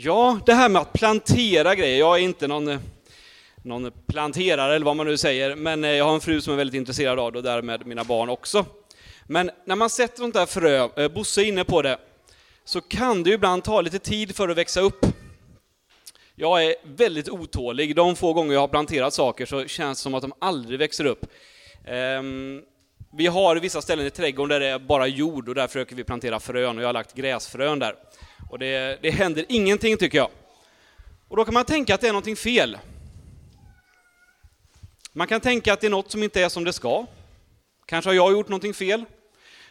Ja, 0.00 0.40
det 0.46 0.54
här 0.54 0.68
med 0.68 0.82
att 0.82 0.92
plantera 0.92 1.74
grejer. 1.74 1.98
Jag 1.98 2.18
är 2.18 2.22
inte 2.22 2.48
någon, 2.48 2.68
eh, 2.68 2.78
någon 3.62 3.92
planterare 4.06 4.74
eller 4.74 4.86
vad 4.86 4.96
man 4.96 5.06
nu 5.06 5.16
säger, 5.16 5.56
men 5.56 5.84
eh, 5.84 5.90
jag 5.90 6.04
har 6.04 6.14
en 6.14 6.20
fru 6.20 6.40
som 6.40 6.52
är 6.52 6.56
väldigt 6.56 6.74
intresserad 6.74 7.18
av 7.18 7.32
det 7.32 7.38
och 7.38 7.44
därmed 7.44 7.86
mina 7.86 8.04
barn 8.04 8.28
också. 8.28 8.66
Men 9.26 9.50
när 9.64 9.76
man 9.76 9.90
sätter 9.90 10.16
sånt 10.16 10.34
där 10.34 10.46
frö, 10.46 10.88
eh, 10.96 11.08
Bosse 11.08 11.42
är 11.42 11.44
inne 11.44 11.64
på 11.64 11.82
det, 11.82 11.98
så 12.64 12.80
kan 12.80 13.22
det 13.22 13.30
ju 13.30 13.34
ibland 13.34 13.64
ta 13.64 13.80
lite 13.80 13.98
tid 13.98 14.36
för 14.36 14.48
att 14.48 14.56
växa 14.56 14.80
upp. 14.80 15.06
Jag 16.34 16.64
är 16.64 16.74
väldigt 16.84 17.28
otålig. 17.28 17.96
De 17.96 18.16
få 18.16 18.32
gånger 18.32 18.52
jag 18.52 18.60
har 18.60 18.68
planterat 18.68 19.14
saker 19.14 19.46
så 19.46 19.66
känns 19.66 19.98
det 19.98 20.02
som 20.02 20.14
att 20.14 20.22
de 20.22 20.32
aldrig 20.38 20.78
växer 20.78 21.04
upp. 21.04 21.26
Ehm, 21.86 22.62
vi 23.12 23.26
har 23.26 23.56
vissa 23.56 23.82
ställen 23.82 24.06
i 24.06 24.10
trädgården 24.10 24.48
där 24.48 24.60
det 24.60 24.66
är 24.66 24.78
bara 24.78 25.06
jord 25.06 25.48
och 25.48 25.54
där 25.54 25.66
försöker 25.66 25.96
vi 25.96 26.04
plantera 26.04 26.40
frön 26.40 26.76
och 26.76 26.82
jag 26.82 26.88
har 26.88 26.92
lagt 26.92 27.14
gräsfrön 27.14 27.78
där. 27.78 27.94
Och 28.50 28.58
det, 28.58 28.98
det 29.02 29.10
händer 29.10 29.44
ingenting 29.48 29.96
tycker 29.96 30.18
jag. 30.18 30.30
Och 31.28 31.36
då 31.36 31.44
kan 31.44 31.54
man 31.54 31.64
tänka 31.64 31.94
att 31.94 32.00
det 32.00 32.08
är 32.08 32.12
någonting 32.12 32.36
fel. 32.36 32.78
Man 35.12 35.26
kan 35.26 35.40
tänka 35.40 35.72
att 35.72 35.80
det 35.80 35.86
är 35.86 35.90
något 35.90 36.10
som 36.10 36.22
inte 36.22 36.42
är 36.42 36.48
som 36.48 36.64
det 36.64 36.72
ska. 36.72 37.06
Kanske 37.86 38.08
har 38.08 38.14
jag 38.14 38.32
gjort 38.32 38.48
någonting 38.48 38.74
fel. 38.74 39.04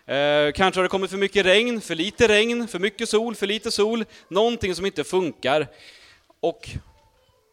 Eh, 0.06 0.52
kanske 0.52 0.80
har 0.80 0.84
det 0.84 0.90
kommit 0.90 1.12
för 1.12 1.18
mycket 1.18 1.46
regn, 1.46 1.82
för 1.82 1.96
lite 1.96 2.28
regn, 2.28 2.68
för 2.68 2.80
mycket 2.80 3.10
sol, 3.10 3.36
för 3.36 3.48
lite 3.48 3.72
sol. 3.72 4.06
Någonting 4.28 4.76
som 4.76 4.86
inte 4.86 5.04
funkar. 5.04 5.68
Och 6.40 6.70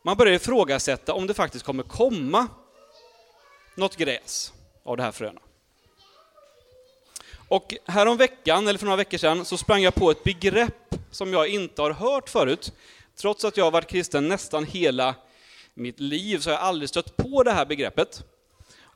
man 0.04 0.16
börjar 0.16 0.34
ifrågasätta 0.34 1.14
om 1.14 1.26
det 1.26 1.34
faktiskt 1.34 1.64
kommer 1.64 1.82
komma 1.82 2.48
något 3.74 3.96
gräs 3.96 4.52
av 4.84 4.96
det 4.96 5.02
här 5.02 5.12
fröna. 5.12 5.40
Och 7.48 7.74
härom 7.86 8.16
veckan, 8.16 8.68
eller 8.68 8.78
för 8.78 8.86
några 8.86 8.96
veckor 8.96 9.18
sedan, 9.18 9.44
så 9.44 9.56
sprang 9.56 9.82
jag 9.82 9.94
på 9.94 10.10
ett 10.10 10.24
begrepp 10.24 10.83
som 11.14 11.32
jag 11.32 11.48
inte 11.48 11.82
har 11.82 11.90
hört 11.90 12.28
förut. 12.28 12.72
Trots 13.16 13.44
att 13.44 13.56
jag 13.56 13.64
har 13.64 13.70
varit 13.70 13.86
kristen 13.88 14.28
nästan 14.28 14.64
hela 14.64 15.14
mitt 15.74 16.00
liv 16.00 16.38
så 16.38 16.50
har 16.50 16.54
jag 16.54 16.62
aldrig 16.62 16.88
stött 16.88 17.16
på 17.16 17.42
det 17.42 17.50
här 17.50 17.66
begreppet. 17.66 18.24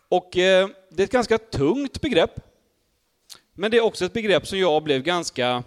Och 0.08 0.36
eh, 0.36 0.68
det 0.88 1.02
är 1.02 1.04
ett 1.04 1.12
ganska 1.12 1.38
tungt 1.38 2.00
begrepp. 2.00 2.40
Men 3.54 3.70
det 3.70 3.76
är 3.76 3.80
också 3.80 4.04
ett 4.04 4.12
begrepp 4.12 4.46
som 4.46 4.58
jag 4.58 4.82
blev 4.82 5.02
ganska 5.02 5.64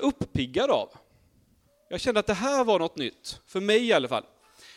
uppiggad 0.00 0.70
av. 0.70 0.88
Jag 1.88 2.00
kände 2.00 2.20
att 2.20 2.26
det 2.26 2.34
här 2.34 2.64
var 2.64 2.78
något 2.78 2.96
nytt, 2.96 3.40
för 3.46 3.60
mig 3.60 3.86
i 3.86 3.92
alla 3.92 4.08
fall. 4.08 4.24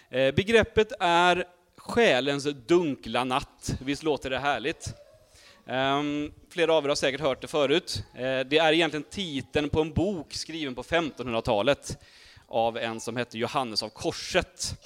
Eh, 0.10 0.36
begreppet 0.36 0.92
är 1.00 1.48
själens 1.78 2.44
dunkla 2.44 3.24
natt. 3.24 3.74
Visst 3.82 4.04
låter 4.04 4.30
det 4.30 4.40
härligt? 4.40 4.94
Um, 5.70 6.32
flera 6.50 6.74
av 6.74 6.86
er 6.86 6.90
har 6.90 6.96
säkert 6.96 7.22
hört 7.22 7.42
det 7.42 7.48
förut. 7.48 8.04
Uh, 8.16 8.40
det 8.40 8.58
är 8.58 8.74
egentligen 8.74 9.04
titeln 9.04 9.70
på 9.70 9.82
en 9.82 9.94
bok 9.94 10.34
skriven 10.34 10.76
på 10.76 10.84
1500-talet 10.84 11.98
av 12.48 12.78
en 12.78 13.00
som 13.00 13.18
hette 13.18 13.38
Johannes 13.38 13.84
av 13.84 13.90
Korset 13.90 14.80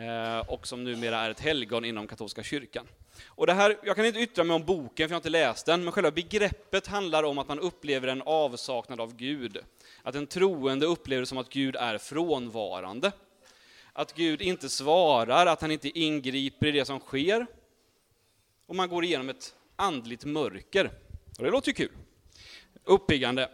uh, 0.00 0.50
och 0.50 0.66
som 0.66 0.84
numera 0.84 1.20
är 1.20 1.30
ett 1.30 1.40
helgon 1.40 1.84
inom 1.84 2.06
katolska 2.06 2.42
kyrkan. 2.42 2.86
Och 3.24 3.46
det 3.46 3.52
här, 3.52 3.76
jag 3.82 3.96
kan 3.96 4.04
inte 4.06 4.20
yttra 4.20 4.44
mig 4.44 4.56
om 4.56 4.64
boken, 4.64 5.08
för 5.08 5.12
jag 5.12 5.16
har 5.16 5.20
inte 5.20 5.28
läst 5.28 5.66
den, 5.66 5.84
men 5.84 5.92
själva 5.92 6.10
begreppet 6.10 6.86
handlar 6.86 7.22
om 7.22 7.38
att 7.38 7.48
man 7.48 7.60
upplever 7.60 8.08
en 8.08 8.22
avsaknad 8.22 9.00
av 9.00 9.16
Gud. 9.16 9.58
Att 10.02 10.14
en 10.14 10.26
troende 10.26 10.86
upplever 10.86 11.20
det 11.20 11.26
som 11.26 11.38
att 11.38 11.50
Gud 11.50 11.76
är 11.76 11.98
frånvarande. 11.98 13.12
Att 13.92 14.14
Gud 14.14 14.42
inte 14.42 14.68
svarar, 14.68 15.46
att 15.46 15.60
han 15.60 15.70
inte 15.70 15.98
ingriper 15.98 16.66
i 16.66 16.70
det 16.70 16.84
som 16.84 17.00
sker. 17.00 17.46
Och 18.66 18.76
man 18.76 18.88
går 18.88 19.04
igenom 19.04 19.28
ett 19.28 19.54
andligt 19.76 20.24
mörker. 20.24 20.90
Och 21.38 21.44
det 21.44 21.50
låter 21.50 21.68
ju 21.68 21.74
kul. 21.74 21.92
Uppiggande. 22.84 23.50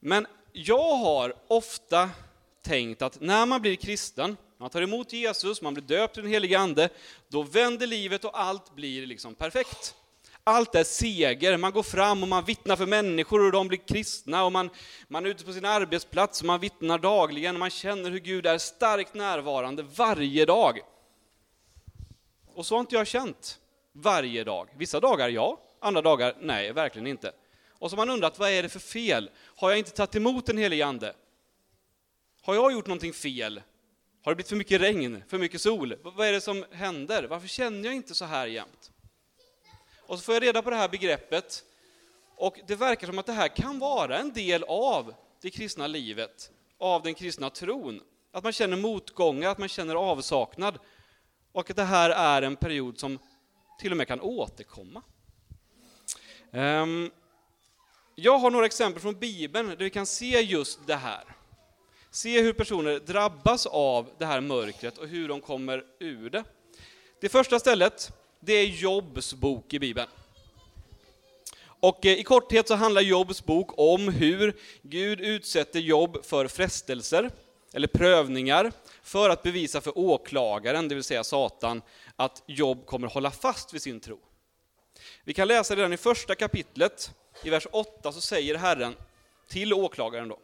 Men 0.00 0.26
jag 0.52 0.96
har 0.96 1.34
ofta 1.48 2.10
tänkt 2.62 3.02
att 3.02 3.20
när 3.20 3.46
man 3.46 3.62
blir 3.62 3.76
kristen, 3.76 4.36
man 4.58 4.70
tar 4.70 4.82
emot 4.82 5.12
Jesus, 5.12 5.62
man 5.62 5.74
blir 5.74 5.84
döpt 5.84 6.18
i 6.18 6.20
den 6.20 6.30
helige 6.30 6.58
Ande, 6.58 6.88
då 7.28 7.42
vänder 7.42 7.86
livet 7.86 8.24
och 8.24 8.40
allt 8.40 8.74
blir 8.74 9.06
liksom 9.06 9.34
perfekt. 9.34 9.94
Allt 10.44 10.74
är 10.74 10.84
seger, 10.84 11.56
man 11.56 11.72
går 11.72 11.82
fram 11.82 12.22
och 12.22 12.28
man 12.28 12.44
vittnar 12.44 12.76
för 12.76 12.86
människor 12.86 13.46
och 13.46 13.52
de 13.52 13.68
blir 13.68 13.78
kristna 13.78 14.44
och 14.44 14.52
man, 14.52 14.70
man 15.08 15.26
är 15.26 15.30
ute 15.30 15.44
på 15.44 15.52
sin 15.52 15.64
arbetsplats 15.64 16.40
och 16.40 16.46
man 16.46 16.60
vittnar 16.60 16.98
dagligen 16.98 17.56
och 17.56 17.60
man 17.60 17.70
känner 17.70 18.10
hur 18.10 18.18
Gud 18.18 18.46
är 18.46 18.58
starkt 18.58 19.14
närvarande 19.14 19.82
varje 19.82 20.44
dag. 20.44 20.80
Och 22.54 22.66
så 22.66 22.74
har 22.74 22.80
inte 22.80 22.94
jag 22.94 23.06
känt 23.06 23.58
varje 23.98 24.44
dag. 24.44 24.68
Vissa 24.76 25.00
dagar 25.00 25.28
ja, 25.28 25.60
andra 25.80 26.02
dagar 26.02 26.34
nej, 26.40 26.72
verkligen 26.72 27.06
inte. 27.06 27.32
Och 27.70 27.90
så 27.90 27.96
har 27.96 28.06
man 28.06 28.14
undrat, 28.14 28.38
vad 28.38 28.50
är 28.50 28.62
det 28.62 28.68
för 28.68 28.78
fel? 28.78 29.30
Har 29.56 29.70
jag 29.70 29.78
inte 29.78 29.90
tagit 29.90 30.14
emot 30.14 30.46
den 30.46 30.58
helige 30.58 30.86
Ande? 30.86 31.14
Har 32.42 32.54
jag 32.54 32.72
gjort 32.72 32.86
någonting 32.86 33.12
fel? 33.12 33.62
Har 34.22 34.32
det 34.32 34.36
blivit 34.36 34.48
för 34.48 34.56
mycket 34.56 34.80
regn, 34.80 35.22
för 35.28 35.38
mycket 35.38 35.60
sol? 35.60 35.96
Vad 36.02 36.28
är 36.28 36.32
det 36.32 36.40
som 36.40 36.64
händer? 36.72 37.24
Varför 37.24 37.48
känner 37.48 37.84
jag 37.84 37.94
inte 37.94 38.14
så 38.14 38.24
här 38.24 38.46
jämt? 38.46 38.90
Och 40.06 40.18
så 40.18 40.24
får 40.24 40.34
jag 40.34 40.42
reda 40.42 40.62
på 40.62 40.70
det 40.70 40.76
här 40.76 40.88
begreppet, 40.88 41.64
och 42.36 42.60
det 42.66 42.76
verkar 42.76 43.06
som 43.06 43.18
att 43.18 43.26
det 43.26 43.32
här 43.32 43.48
kan 43.48 43.78
vara 43.78 44.18
en 44.18 44.32
del 44.32 44.64
av 44.68 45.14
det 45.40 45.50
kristna 45.50 45.86
livet, 45.86 46.50
av 46.78 47.02
den 47.02 47.14
kristna 47.14 47.50
tron. 47.50 48.00
Att 48.32 48.44
man 48.44 48.52
känner 48.52 48.76
motgångar, 48.76 49.50
att 49.50 49.58
man 49.58 49.68
känner 49.68 49.94
avsaknad, 49.94 50.78
och 51.52 51.70
att 51.70 51.76
det 51.76 51.84
här 51.84 52.10
är 52.10 52.42
en 52.42 52.56
period 52.56 52.98
som 52.98 53.18
till 53.78 53.90
och 53.90 53.96
med 53.96 54.08
kan 54.08 54.20
återkomma. 54.20 55.02
Ehm, 56.52 57.10
jag 58.14 58.38
har 58.38 58.50
några 58.50 58.66
exempel 58.66 59.02
från 59.02 59.18
Bibeln 59.18 59.68
där 59.68 59.76
vi 59.76 59.90
kan 59.90 60.06
se 60.06 60.40
just 60.40 60.86
det 60.86 60.96
här. 60.96 61.24
Se 62.10 62.42
hur 62.42 62.52
personer 62.52 62.98
drabbas 62.98 63.66
av 63.66 64.10
det 64.18 64.26
här 64.26 64.40
mörkret 64.40 64.98
och 64.98 65.08
hur 65.08 65.28
de 65.28 65.40
kommer 65.40 65.84
ur 65.98 66.30
det. 66.30 66.44
Det 67.20 67.28
första 67.28 67.58
stället, 67.58 68.12
det 68.40 68.52
är 68.52 68.66
Jobs 68.66 69.34
bok 69.34 69.74
i 69.74 69.78
Bibeln. 69.78 70.08
Och 71.80 72.06
eh, 72.06 72.18
i 72.18 72.22
korthet 72.22 72.68
så 72.68 72.74
handlar 72.74 73.02
Jobs 73.02 73.44
bok 73.44 73.78
om 73.78 74.08
hur 74.08 74.56
Gud 74.82 75.20
utsätter 75.20 75.80
Jobb 75.80 76.24
för 76.24 76.48
frestelser, 76.48 77.30
eller 77.72 77.88
prövningar, 77.88 78.72
för 79.02 79.30
att 79.30 79.42
bevisa 79.42 79.80
för 79.80 79.98
åklagaren, 79.98 80.88
det 80.88 80.94
vill 80.94 81.04
säga 81.04 81.24
Satan, 81.24 81.82
att 82.16 82.42
Job 82.46 82.86
kommer 82.86 83.08
hålla 83.08 83.30
fast 83.30 83.74
vid 83.74 83.82
sin 83.82 84.00
tro. 84.00 84.18
Vi 85.24 85.34
kan 85.34 85.48
läsa 85.48 85.76
redan 85.76 85.92
i 85.92 85.96
första 85.96 86.34
kapitlet, 86.34 87.10
i 87.44 87.50
vers 87.50 87.66
8, 87.72 88.12
så 88.12 88.20
säger 88.20 88.54
Herren 88.54 88.94
till 89.48 89.72
åklagaren 89.72 90.28
då, 90.28 90.38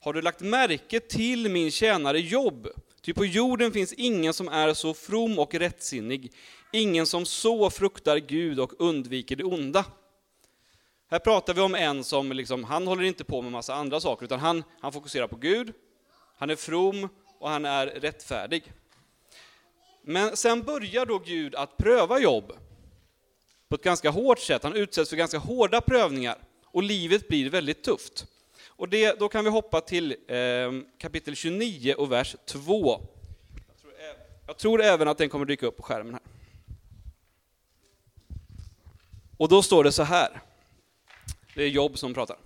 har 0.00 0.12
du 0.12 0.22
lagt 0.22 0.40
märke 0.40 1.00
till 1.00 1.50
min 1.50 1.70
tjänare 1.70 2.20
Job? 2.20 2.68
Ty 3.02 3.14
på 3.14 3.24
jorden 3.24 3.72
finns 3.72 3.92
ingen 3.92 4.34
som 4.34 4.48
är 4.48 4.74
så 4.74 4.94
from 4.94 5.38
och 5.38 5.54
rättsinnig, 5.54 6.32
ingen 6.72 7.06
som 7.06 7.26
så 7.26 7.70
fruktar 7.70 8.16
Gud 8.16 8.60
och 8.60 8.72
undviker 8.78 9.36
det 9.36 9.44
onda. 9.44 9.84
Här 11.10 11.18
pratar 11.18 11.54
vi 11.54 11.60
om 11.60 11.74
en 11.74 12.04
som, 12.04 12.32
liksom, 12.32 12.64
han 12.64 12.86
håller 12.86 13.02
inte 13.02 13.24
på 13.24 13.42
med 13.42 13.52
massa 13.52 13.74
andra 13.74 14.00
saker, 14.00 14.24
utan 14.24 14.40
han, 14.40 14.64
han 14.80 14.92
fokuserar 14.92 15.26
på 15.26 15.36
Gud, 15.36 15.72
han 16.36 16.50
är 16.50 16.56
from 16.56 17.08
och 17.38 17.50
han 17.50 17.64
är 17.64 17.86
rättfärdig. 17.86 18.72
Men 20.02 20.36
sen 20.36 20.62
börjar 20.62 21.06
då 21.06 21.18
Gud 21.18 21.54
att 21.54 21.76
pröva 21.76 22.18
Jobb 22.18 22.52
på 23.68 23.74
ett 23.74 23.82
ganska 23.82 24.10
hårt 24.10 24.38
sätt. 24.38 24.62
Han 24.62 24.76
utsätts 24.76 25.10
för 25.10 25.16
ganska 25.16 25.38
hårda 25.38 25.80
prövningar 25.80 26.38
och 26.64 26.82
livet 26.82 27.28
blir 27.28 27.50
väldigt 27.50 27.82
tufft. 27.82 28.26
Och 28.66 28.88
det, 28.88 29.18
då 29.18 29.28
kan 29.28 29.44
vi 29.44 29.50
hoppa 29.50 29.80
till 29.80 30.16
eh, 30.28 30.36
kapitel 30.98 31.36
29 31.36 31.94
och 31.94 32.12
vers 32.12 32.36
2. 32.46 33.00
Jag 33.66 33.80
tror, 33.80 33.92
jag 34.46 34.56
tror 34.56 34.82
även 34.82 35.08
att 35.08 35.18
den 35.18 35.28
kommer 35.28 35.44
dyka 35.44 35.66
upp 35.66 35.76
på 35.76 35.82
skärmen 35.82 36.12
här. 36.12 36.22
Och 39.36 39.48
då 39.48 39.62
står 39.62 39.84
det 39.84 39.92
så 39.92 40.02
här. 40.02 40.42
Det 41.54 41.62
är 41.62 41.68
Job 41.68 41.98
som 41.98 42.14
pratar. 42.14 42.36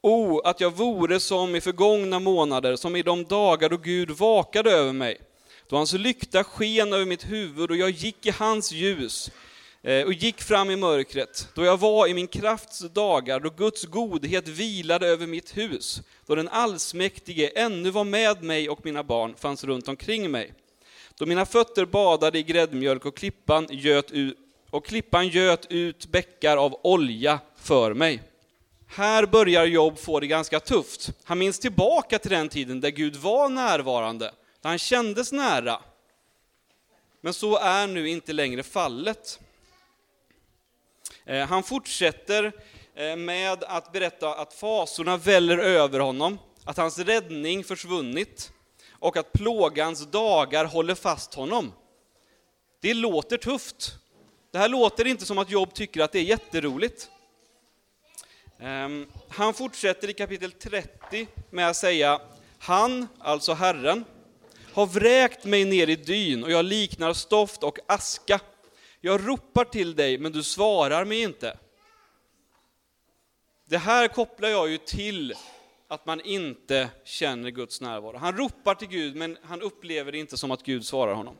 O, 0.00 0.10
oh, 0.10 0.40
att 0.44 0.60
jag 0.60 0.76
vore 0.76 1.20
som 1.20 1.56
i 1.56 1.60
förgångna 1.60 2.18
månader, 2.18 2.76
som 2.76 2.96
i 2.96 3.02
de 3.02 3.24
dagar 3.24 3.68
då 3.68 3.76
Gud 3.76 4.10
vakade 4.10 4.70
över 4.70 4.92
mig, 4.92 5.20
då 5.68 5.76
hans 5.76 5.92
lykta 5.92 6.44
sken 6.44 6.92
över 6.92 7.06
mitt 7.06 7.30
huvud 7.30 7.70
och 7.70 7.76
jag 7.76 7.90
gick 7.90 8.26
i 8.26 8.30
hans 8.30 8.72
ljus 8.72 9.30
eh, 9.82 10.06
och 10.06 10.12
gick 10.12 10.40
fram 10.40 10.70
i 10.70 10.76
mörkret, 10.76 11.48
då 11.54 11.64
jag 11.64 11.80
var 11.80 12.06
i 12.06 12.14
min 12.14 12.26
krafts 12.26 12.78
dagar, 12.78 13.40
då 13.40 13.50
Guds 13.50 13.84
godhet 13.84 14.48
vilade 14.48 15.06
över 15.06 15.26
mitt 15.26 15.56
hus, 15.56 16.00
då 16.26 16.34
den 16.34 16.48
allsmäktige 16.48 17.50
ännu 17.54 17.90
var 17.90 18.04
med 18.04 18.42
mig 18.42 18.68
och 18.68 18.84
mina 18.84 19.02
barn 19.02 19.34
fanns 19.38 19.64
runt 19.64 19.88
omkring 19.88 20.30
mig. 20.30 20.52
Då 21.16 21.26
mina 21.26 21.46
fötter 21.46 21.84
badade 21.84 22.38
i 22.38 22.42
gräddmjölk 22.42 23.06
och 23.06 23.16
klippan 23.16 23.66
göt 23.70 24.10
ut, 24.10 24.38
och 24.70 24.86
klippan 24.86 25.28
göt 25.28 25.66
ut 25.70 26.06
bäckar 26.06 26.56
av 26.56 26.80
olja 26.82 27.38
för 27.56 27.94
mig. 27.94 28.22
Här 28.90 29.26
börjar 29.26 29.64
Job 29.64 29.98
få 29.98 30.20
det 30.20 30.26
ganska 30.26 30.60
tufft. 30.60 31.10
Han 31.24 31.38
minns 31.38 31.58
tillbaka 31.58 32.18
till 32.18 32.30
den 32.30 32.48
tiden 32.48 32.80
där 32.80 32.90
Gud 32.90 33.16
var 33.16 33.48
närvarande, 33.48 34.24
där 34.60 34.68
han 34.68 34.78
kändes 34.78 35.32
nära. 35.32 35.80
Men 37.20 37.34
så 37.34 37.58
är 37.58 37.86
nu 37.86 38.08
inte 38.08 38.32
längre 38.32 38.62
fallet. 38.62 39.40
Eh, 41.24 41.46
han 41.46 41.62
fortsätter 41.62 42.52
eh, 42.94 43.16
med 43.16 43.64
att 43.64 43.92
berätta 43.92 44.34
att 44.34 44.54
fasorna 44.54 45.16
väller 45.16 45.58
över 45.58 46.00
honom, 46.00 46.38
att 46.64 46.76
hans 46.76 46.98
räddning 46.98 47.64
försvunnit 47.64 48.52
och 48.90 49.16
att 49.16 49.32
plågans 49.32 50.10
dagar 50.10 50.64
håller 50.64 50.94
fast 50.94 51.34
honom. 51.34 51.72
Det 52.80 52.94
låter 52.94 53.36
tufft. 53.36 53.94
Det 54.50 54.58
här 54.58 54.68
låter 54.68 55.06
inte 55.06 55.26
som 55.26 55.38
att 55.38 55.50
Job 55.50 55.74
tycker 55.74 56.00
att 56.00 56.12
det 56.12 56.18
är 56.18 56.22
jätteroligt. 56.22 57.10
Ehm, 58.60 59.06
han 59.28 59.54
fortsätter 59.54 60.10
i 60.10 60.12
kapitel 60.12 60.52
30 60.52 61.28
med 61.50 61.68
att 61.68 61.76
säga, 61.76 62.20
han, 62.58 63.08
alltså 63.18 63.52
Herren, 63.52 64.04
har 64.72 64.86
vräkt 64.86 65.44
mig 65.44 65.64
ner 65.64 65.88
i 65.88 65.96
dyn 65.96 66.44
och 66.44 66.50
jag 66.50 66.64
liknar 66.64 67.12
stoft 67.12 67.62
och 67.62 67.78
aska. 67.86 68.40
Jag 69.00 69.28
ropar 69.28 69.64
till 69.64 69.96
dig, 69.96 70.18
men 70.18 70.32
du 70.32 70.42
svarar 70.42 71.04
mig 71.04 71.22
inte. 71.22 71.58
Det 73.64 73.78
här 73.78 74.08
kopplar 74.08 74.48
jag 74.48 74.70
ju 74.70 74.78
till 74.78 75.34
att 75.88 76.06
man 76.06 76.20
inte 76.20 76.90
känner 77.04 77.50
Guds 77.50 77.80
närvaro. 77.80 78.16
Han 78.16 78.36
ropar 78.36 78.74
till 78.74 78.88
Gud, 78.88 79.16
men 79.16 79.38
han 79.42 79.62
upplever 79.62 80.12
det 80.12 80.18
inte 80.18 80.36
som 80.36 80.50
att 80.50 80.62
Gud 80.62 80.86
svarar 80.86 81.14
honom. 81.14 81.36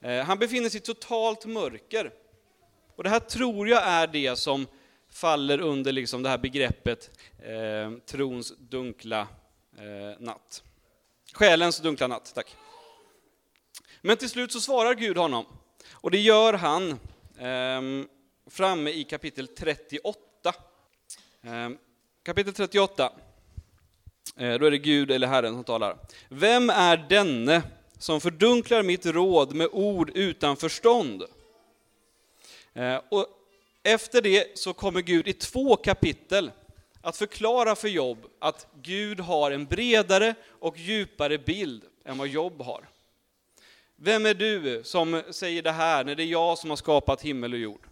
Ehm, 0.00 0.26
han 0.26 0.38
befinner 0.38 0.68
sig 0.68 0.80
i 0.80 0.84
totalt 0.84 1.46
mörker. 1.46 2.12
Och 2.96 3.04
det 3.04 3.10
här 3.10 3.20
tror 3.20 3.68
jag 3.68 3.82
är 3.82 4.06
det 4.06 4.38
som 4.38 4.66
faller 5.16 5.60
under 5.60 5.92
liksom 5.92 6.22
det 6.22 6.28
här 6.28 6.38
begreppet 6.38 7.10
eh, 7.38 7.92
trons 8.06 8.52
dunkla 8.58 9.20
eh, 9.78 10.20
natt. 10.20 10.62
Själens 11.32 11.78
dunkla 11.78 12.06
natt, 12.06 12.32
tack. 12.34 12.56
Men 14.00 14.16
till 14.16 14.30
slut 14.30 14.52
så 14.52 14.60
svarar 14.60 14.94
Gud 14.94 15.16
honom. 15.16 15.46
Och 15.90 16.10
det 16.10 16.18
gör 16.18 16.52
han 16.52 16.90
eh, 17.38 18.06
framme 18.50 18.90
i 18.90 19.04
kapitel 19.04 19.48
38. 19.48 20.18
Eh, 21.42 21.70
kapitel 22.22 22.54
38. 22.54 23.12
Eh, 24.36 24.58
då 24.58 24.66
är 24.66 24.70
det 24.70 24.78
Gud 24.78 25.10
eller 25.10 25.26
Herren 25.26 25.54
som 25.54 25.64
talar. 25.64 25.98
Vem 26.28 26.70
är 26.70 26.96
denne 26.96 27.62
som 27.98 28.20
fördunklar 28.20 28.82
mitt 28.82 29.06
råd 29.06 29.54
med 29.54 29.68
ord 29.72 30.10
utan 30.14 30.56
förstånd? 30.56 31.22
Eh, 32.74 33.00
och 33.10 33.35
efter 33.86 34.22
det 34.22 34.58
så 34.58 34.72
kommer 34.72 35.00
Gud 35.00 35.28
i 35.28 35.32
två 35.32 35.76
kapitel 35.76 36.50
att 37.00 37.16
förklara 37.16 37.74
för 37.74 37.88
Jobb 37.88 38.26
att 38.38 38.66
Gud 38.82 39.20
har 39.20 39.50
en 39.50 39.66
bredare 39.66 40.34
och 40.48 40.78
djupare 40.78 41.38
bild 41.38 41.84
än 42.04 42.18
vad 42.18 42.28
Jobb 42.28 42.62
har. 42.62 42.88
Vem 43.96 44.26
är 44.26 44.34
du 44.34 44.82
som 44.84 45.22
säger 45.30 45.62
det 45.62 45.72
här 45.72 46.04
när 46.04 46.14
det 46.14 46.22
är 46.22 46.26
jag 46.26 46.58
som 46.58 46.70
har 46.70 46.76
skapat 46.76 47.22
himmel 47.22 47.52
och 47.52 47.58
jord? 47.58 47.86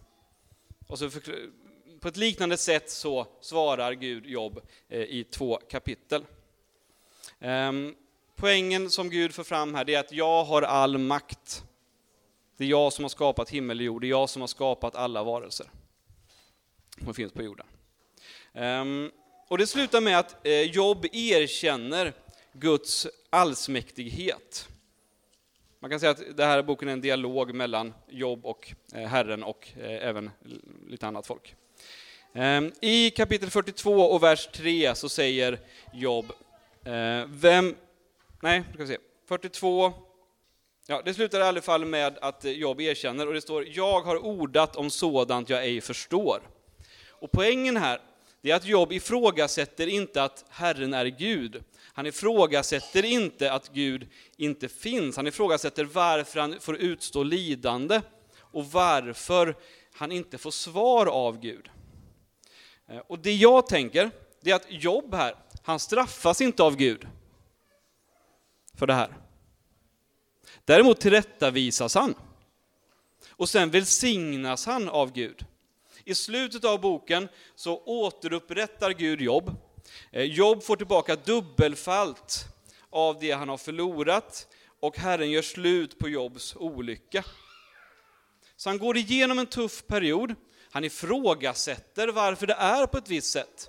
Och 0.87 0.99
så 0.99 1.11
på 2.01 2.09
ett 2.09 2.17
liknande 2.17 2.57
sätt 2.57 2.91
så 2.91 3.27
svarar 3.41 3.93
Gud 3.93 4.27
Jobb 4.27 4.61
eh, 4.89 5.01
i 5.01 5.25
två 5.25 5.57
kapitel. 5.71 6.25
Ehm, 7.41 7.95
poängen 8.37 8.91
som 8.91 9.11
Gud 9.11 9.35
för 9.35 9.45
fram 9.45 9.75
här 9.75 9.91
är 9.91 9.99
att 9.99 10.13
jag 10.13 10.45
har 10.45 10.63
all 10.63 10.99
makt. 10.99 11.65
Det 12.57 12.65
är 12.65 12.69
jag 12.69 12.93
som 12.93 13.05
har 13.05 13.09
skapat 13.09 13.51
himmel 13.51 13.79
och 13.79 13.85
jord, 13.85 14.01
det 14.01 14.07
är 14.07 14.09
jag 14.09 14.31
som 14.31 14.43
har 14.43 14.47
skapat 14.47 14.95
alla 14.95 15.23
varelser 15.23 15.67
som 17.03 17.15
finns 17.15 17.33
på 17.33 17.43
jorden. 17.43 17.67
Ehm, 18.55 19.11
och 19.49 19.59
det 19.59 19.67
slutar 19.67 20.01
med 20.01 20.19
att 20.19 20.47
eh, 20.47 20.61
Job 20.61 21.07
erkänner 21.13 22.13
Guds 22.53 23.07
allsmäktighet. 23.31 24.69
Man 25.81 25.91
kan 25.91 26.01
säga 26.01 26.11
att 26.11 26.37
den 26.37 26.49
här 26.49 26.63
boken 26.63 26.89
är 26.89 26.93
en 26.93 27.01
dialog 27.01 27.55
mellan 27.55 27.95
Job 28.09 28.47
och 28.47 28.73
eh, 28.95 29.09
Herren 29.09 29.43
och 29.43 29.69
eh, 29.81 30.09
även 30.09 30.31
lite 30.87 31.07
annat 31.07 31.27
folk. 31.27 31.55
Ehm, 32.33 32.73
I 32.81 33.11
kapitel 33.11 33.51
42 33.51 33.93
och 33.93 34.23
vers 34.23 34.49
3 34.53 34.95
så 34.95 35.09
säger 35.09 35.59
Job... 35.93 36.33
vem, 37.27 37.75
nej, 38.43 38.65
ska 38.75 38.83
vi 38.83 38.87
se, 38.87 38.99
42, 39.29 39.93
ja, 40.87 41.03
det 41.05 41.15
slutar 41.15 41.41
i 41.41 41.43
alla 41.43 41.61
fall 41.61 41.85
med 41.85 42.19
att 42.21 42.45
Job 42.45 42.81
erkänner 42.81 43.27
och 43.27 43.35
det 43.35 43.41
står, 43.41 43.67
jag 43.69 44.01
har 44.01 44.17
ordat 44.17 44.77
om 44.77 44.91
sådant 44.91 45.49
jag 45.49 45.65
ej 45.65 45.81
förstår. 45.81 46.43
Och 47.25 47.33
poängen 47.33 47.77
här, 47.77 48.01
det 48.41 48.51
är 48.51 48.55
att 48.55 48.65
Job 48.65 48.93
ifrågasätter 48.93 49.87
inte 49.87 50.23
att 50.23 50.45
Herren 50.49 50.95
är 50.95 51.07
Gud. 51.07 51.65
Han 51.83 52.07
ifrågasätter 52.07 53.05
inte 53.05 53.53
att 53.53 53.69
Gud 53.73 54.09
inte 54.37 54.69
finns. 54.69 55.17
Han 55.17 55.27
ifrågasätter 55.27 55.85
varför 55.85 56.41
han 56.41 56.61
får 56.61 56.77
utstå 56.77 57.23
lidande 57.23 58.01
och 58.39 58.67
varför 58.67 59.57
han 59.95 60.13
inte 60.13 60.39
får 60.39 60.51
svar 60.51 61.07
av 61.07 61.41
Gud. 61.41 61.71
Eh, 62.89 62.99
och 62.99 63.19
det 63.19 63.35
jag 63.35 63.67
tänker, 63.67 64.11
det 64.41 64.51
är 64.51 64.55
att 64.55 64.67
Job 64.69 65.15
här, 65.15 65.35
han 65.63 65.81
straffas 65.81 66.41
inte 66.41 66.63
av 66.63 66.77
Gud 66.77 67.09
för 68.75 68.87
det 68.87 68.95
här. 68.95 69.17
Däremot 70.65 71.01
tillrättavisas 71.01 71.95
han. 71.95 72.15
Och 73.31 73.49
sen 73.49 73.71
välsignas 73.71 74.67
han 74.67 74.89
av 74.89 75.13
Gud. 75.13 75.45
I 76.05 76.15
slutet 76.15 76.65
av 76.65 76.81
boken 76.81 77.29
så 77.55 77.83
återupprättar 77.85 78.91
Gud 78.91 79.21
Jobb. 79.21 79.57
Eh, 80.11 80.23
Jobb 80.23 80.63
får 80.63 80.77
tillbaka 80.77 81.17
dubbelfalt 81.17 82.45
av 82.91 83.19
det 83.21 83.33
han 83.33 83.49
har 83.49 83.57
förlorat 83.57 84.49
och 84.81 84.99
Herren 84.99 85.31
gör 85.31 85.43
slut 85.43 85.99
på 85.99 86.09
Jobs 86.09 86.57
olycka. 86.57 87.25
Så 88.57 88.71
han 88.71 88.79
går 88.79 88.97
igenom 88.97 89.39
en 89.39 89.47
tuff 89.47 89.87
period. 89.87 90.35
Han 90.71 90.85
ifrågasätter 90.85 92.09
varför 92.09 92.47
det 92.47 92.55
är 92.55 92.87
på 92.87 92.99
ett 92.99 93.09
visst 93.09 93.31
sätt. 93.33 93.69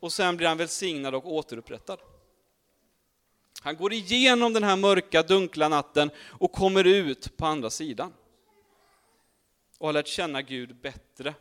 Och 0.00 0.12
sen 0.12 0.36
blir 0.36 0.48
han 0.48 0.58
välsignad 0.58 1.14
och 1.14 1.32
återupprättad. 1.32 1.98
Han 3.62 3.76
går 3.76 3.92
igenom 3.92 4.52
den 4.52 4.64
här 4.64 4.76
mörka, 4.76 5.22
dunkla 5.22 5.68
natten 5.68 6.10
och 6.26 6.52
kommer 6.52 6.84
ut 6.84 7.36
på 7.36 7.46
andra 7.46 7.70
sidan 7.70 8.12
och 9.80 9.88
har 9.88 9.92
lärt 9.92 10.06
känna 10.06 10.42
Gud 10.42 10.76
bättre 10.76 11.34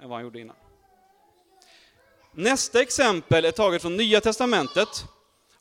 än 0.00 0.08
vad 0.08 0.18
han 0.18 0.22
gjorde 0.22 0.40
innan. 0.40 0.56
Nästa 2.32 2.82
exempel 2.82 3.44
är 3.44 3.50
taget 3.50 3.82
från 3.82 3.96
Nya 3.96 4.20
Testamentet 4.20 5.04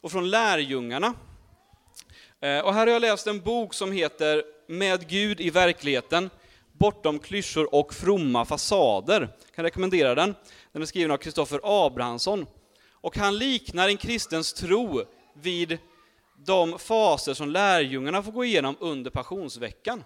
och 0.01 0.12
från 0.12 0.30
lärjungarna. 0.30 1.13
Eh, 2.39 2.59
och 2.59 2.74
här 2.74 2.88
har 2.88 2.94
jag 2.94 3.01
läst 3.01 3.27
en 3.27 3.41
bok 3.41 3.74
som 3.74 3.91
heter 3.91 4.44
Med 4.68 5.09
Gud 5.09 5.41
i 5.41 5.50
verkligheten, 5.50 6.30
bortom 6.71 7.19
klyschor 7.19 7.75
och 7.75 7.94
fromma 7.94 8.45
fasader. 8.45 9.21
Jag 9.21 9.56
kan 9.56 9.63
rekommendera 9.63 10.15
den. 10.15 10.36
Den 10.71 10.81
är 10.81 10.86
skriven 10.86 11.12
av 11.12 11.18
Kristoffer 11.18 11.59
Abrahamsson. 11.63 12.45
Och 12.91 13.17
han 13.17 13.38
liknar 13.38 13.89
en 13.89 13.98
kristens 13.98 14.53
tro 14.53 15.03
vid 15.34 15.77
de 16.38 16.79
faser 16.79 17.34
som 17.34 17.50
lärjungarna 17.50 18.24
får 18.24 18.31
gå 18.31 18.46
igenom 18.46 18.75
under 18.79 19.12
passionsveckan. 19.12 20.03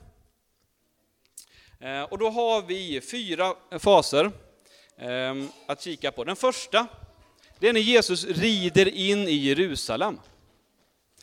Eh, 1.79 2.01
och 2.01 2.17
då 2.17 2.29
har 2.29 2.61
vi 2.61 3.01
fyra 3.01 3.53
faser 3.79 4.31
ehm, 4.97 5.49
att 5.65 5.81
kika 5.81 6.11
på. 6.11 6.23
Den 6.23 6.35
första, 6.35 6.87
det 7.59 7.69
är 7.69 7.73
när 7.73 7.79
Jesus 7.79 8.25
rider 8.25 8.87
in 8.87 9.27
i 9.27 9.35
Jerusalem. 9.35 10.19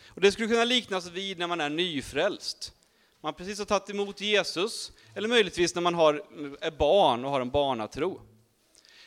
Och 0.09 0.21
det 0.21 0.33
skulle 0.33 0.49
kunna 0.49 0.65
liknas 0.65 1.07
vid 1.07 1.39
när 1.39 1.47
man 1.47 1.61
är 1.61 1.71
nyfrälst. 1.71 2.73
Man 3.21 3.35
precis 3.35 3.59
har 3.59 3.67
tagit 3.67 3.91
emot 3.91 4.21
Jesus, 4.21 4.93
eller 5.15 5.29
möjligtvis 5.29 5.75
när 5.75 5.83
man 5.83 5.95
har, 5.95 6.15
är 6.61 6.71
barn 6.71 7.25
och 7.25 7.31
har 7.31 7.41
en 7.41 7.51
barnatro. 7.51 8.21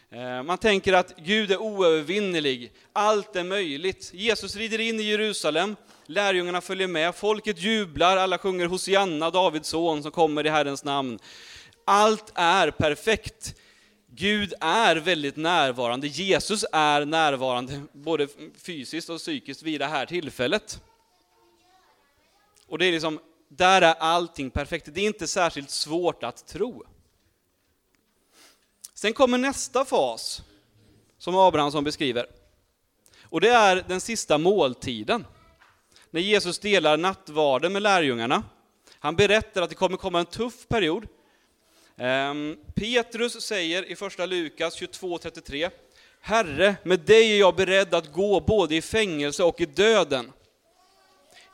Eh, 0.10 0.44
man 0.44 0.58
tänker 0.58 0.94
att 0.94 1.14
Gud 1.18 1.52
är 1.52 1.62
oövervinnerlig, 1.62 2.72
allt 2.94 3.36
är 3.36 3.44
möjligt. 3.44 4.12
Jesus 4.14 4.56
rider 4.56 4.80
in 4.80 5.00
i 5.00 5.04
Jerusalem, 5.04 5.76
lärjungarna 6.06 6.62
följer 6.62 6.88
med, 6.88 7.16
folket 7.16 7.62
jublar, 7.62 8.18
alla 8.18 8.38
sjunger 8.38 8.66
Hosianna, 8.66 9.30
Davids 9.30 9.70
son 9.70 10.04
som 10.04 10.12
kommer 10.12 10.46
i 10.46 10.50
Herrens 10.50 10.84
namn. 10.84 11.20
Allt 11.86 12.32
är 12.36 12.72
perfekt. 12.72 13.56
Gud 14.10 14.54
är 14.60 14.96
väldigt 14.96 15.36
närvarande, 15.36 16.08
Jesus 16.08 16.66
är 16.72 17.06
närvarande 17.06 17.82
både 17.92 18.28
fysiskt 18.58 19.10
och 19.10 19.18
psykiskt 19.18 19.64
vid 19.64 19.82
det 19.82 19.86
här 19.86 20.06
tillfället. 20.06 20.82
Och 22.68 22.78
det 22.78 22.86
är 22.86 22.92
liksom, 22.92 23.20
där 23.50 23.82
är 23.82 23.94
allting 23.94 24.50
perfekt. 24.50 24.90
Det 24.94 25.02
är 25.02 25.08
inte 25.08 25.28
särskilt 25.28 25.70
svårt 25.70 26.24
att 26.24 26.48
tro. 26.48 26.84
Sen 29.00 29.14
kommer 29.14 29.38
nästa 29.38 29.86
fas, 29.86 30.42
som 31.18 31.36
Abrahamsson 31.36 31.84
beskriver. 31.84 32.26
Och 33.24 33.42
det 33.42 33.50
är 33.50 33.84
den 33.88 34.02
sista 34.02 34.38
måltiden. 34.38 35.26
När 36.12 36.22
Jesus 36.22 36.60
delar 36.60 36.98
nattvarden 36.98 37.74
med 37.74 37.82
lärjungarna. 37.82 38.44
Han 39.00 39.16
berättar 39.16 39.62
att 39.62 39.70
det 39.70 39.76
kommer 39.76 39.98
komma 39.98 40.20
en 40.20 40.26
tuff 40.26 40.68
period. 40.68 41.08
Ehm, 41.98 42.58
Petrus 42.76 43.42
säger 43.42 43.92
i 43.92 43.96
första 43.96 44.26
Lukas 44.26 44.82
22.33 44.82 45.70
Herre, 46.22 46.76
med 46.84 47.00
dig 47.00 47.34
är 47.34 47.40
jag 47.40 47.56
beredd 47.56 47.94
att 47.94 48.14
gå 48.14 48.40
både 48.40 48.76
i 48.76 48.82
fängelse 48.82 49.44
och 49.44 49.62
i 49.62 49.66
döden. 49.66 50.32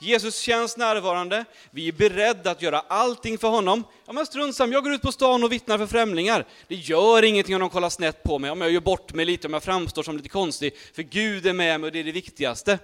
Jesus 0.04 0.38
känns 0.38 0.78
närvarande, 0.78 1.46
vi 1.72 1.88
är 1.88 1.92
beredda 1.92 2.52
att 2.52 2.62
göra 2.62 2.80
allting 2.80 3.38
för 3.38 3.48
honom. 3.48 3.84
Ja 4.06 4.14
men 4.14 4.26
strunt 4.26 4.56
samma, 4.56 4.74
jag 4.74 4.84
går 4.84 4.94
ut 4.94 5.02
på 5.02 5.12
stan 5.12 5.44
och 5.44 5.52
vittnar 5.52 5.78
för 5.78 5.88
främlingar. 5.88 6.48
Det 6.68 6.76
gör 6.76 7.24
ingenting 7.24 7.56
om 7.56 7.62
de 7.62 7.70
kollar 7.70 7.90
snett 7.90 8.24
på 8.24 8.40
mig, 8.40 8.52
om 8.52 8.62
jag 8.62 8.72
gör 8.72 8.82
bort 8.82 9.14
mig 9.14 9.26
lite, 9.26 9.48
om 9.48 9.54
jag 9.54 9.64
framstår 9.64 10.04
som 10.04 10.18
lite 10.18 10.30
konstig, 10.30 10.78
för 10.94 11.04
Gud 11.04 11.46
är 11.46 11.54
med 11.54 11.80
mig 11.80 11.88
och 11.88 11.92
det 11.92 12.00
är 12.00 12.04
det 12.04 12.12
viktigaste. 12.12 12.80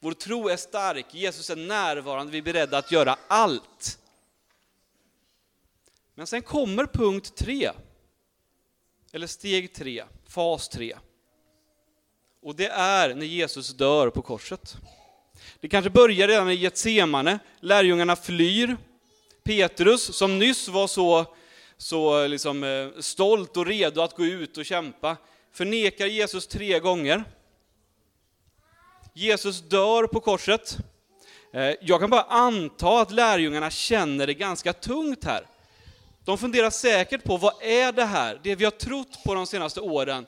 Vår 0.00 0.12
tro 0.12 0.48
är 0.48 0.56
stark, 0.56 1.06
Jesus 1.10 1.50
är 1.50 1.56
närvarande, 1.56 2.32
vi 2.32 2.38
är 2.38 2.42
beredda 2.42 2.78
att 2.78 2.92
göra 2.92 3.16
allt. 3.28 3.98
Men 6.14 6.26
sen 6.26 6.42
kommer 6.42 6.86
punkt 6.86 7.36
tre, 7.36 7.70
eller 9.12 9.26
steg 9.26 9.74
tre, 9.74 10.04
fas 10.28 10.68
tre. 10.68 10.96
Och 12.42 12.56
det 12.56 12.68
är 12.68 13.14
när 13.14 13.26
Jesus 13.26 13.68
dör 13.68 14.10
på 14.10 14.22
korset. 14.22 14.76
Det 15.60 15.68
kanske 15.68 15.90
börjar 15.90 16.28
redan 16.28 16.50
i 16.50 16.54
Getsemane, 16.54 17.38
lärjungarna 17.60 18.16
flyr. 18.16 18.76
Petrus, 19.44 20.16
som 20.16 20.38
nyss 20.38 20.68
var 20.68 20.86
så, 20.86 21.26
så 21.76 22.26
liksom, 22.26 22.64
eh, 22.64 23.00
stolt 23.00 23.56
och 23.56 23.66
redo 23.66 24.00
att 24.00 24.16
gå 24.16 24.24
ut 24.24 24.58
och 24.58 24.64
kämpa, 24.64 25.16
förnekar 25.52 26.06
Jesus 26.06 26.46
tre 26.46 26.78
gånger. 26.78 27.24
Jesus 29.12 29.60
dör 29.60 30.06
på 30.06 30.20
korset. 30.20 30.76
Eh, 31.52 31.74
jag 31.80 32.00
kan 32.00 32.10
bara 32.10 32.22
anta 32.22 33.00
att 33.00 33.10
lärjungarna 33.10 33.70
känner 33.70 34.26
det 34.26 34.34
ganska 34.34 34.72
tungt 34.72 35.24
här. 35.24 35.46
De 36.24 36.38
funderar 36.38 36.70
säkert 36.70 37.24
på 37.24 37.36
vad 37.36 37.62
är 37.62 37.92
det 37.92 38.04
här, 38.04 38.40
det 38.42 38.54
vi 38.54 38.64
har 38.64 38.70
trott 38.70 39.24
på 39.24 39.34
de 39.34 39.46
senaste 39.46 39.80
åren. 39.80 40.26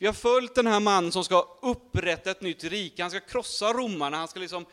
Vi 0.00 0.06
har 0.06 0.12
följt 0.12 0.54
den 0.54 0.66
här 0.66 0.80
mannen 0.80 1.12
som 1.12 1.24
ska 1.24 1.58
upprätta 1.62 2.30
ett 2.30 2.40
nytt 2.40 2.64
rike, 2.64 3.02
han 3.02 3.10
ska 3.10 3.20
krossa 3.20 3.72
romarna, 3.72 4.16
han 4.16 4.28
ska 4.28 4.40
liksom, 4.40 4.66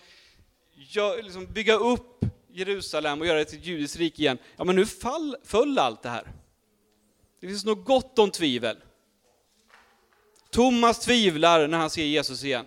liksom 1.24 1.46
bygga 1.46 1.75
upp 1.75 2.25
Jerusalem 2.51 3.22
och 3.22 3.27
göra 3.27 3.38
det 3.38 3.46
till 3.46 3.60
ett 3.60 3.65
judiskt 3.65 3.98
rike 3.98 4.22
igen. 4.22 4.38
Ja, 4.57 4.63
men 4.63 4.75
nu 4.75 4.86
fall, 4.86 5.38
föll 5.43 5.79
allt 5.79 6.03
det 6.03 6.10
här. 6.10 6.31
Det 7.39 7.48
finns 7.48 7.65
nog 7.65 7.84
gott 7.84 8.19
om 8.19 8.31
tvivel. 8.31 8.77
Thomas 10.51 11.00
tvivlar 11.00 11.67
när 11.67 11.77
han 11.77 11.89
ser 11.89 12.05
Jesus 12.05 12.43
igen. 12.43 12.65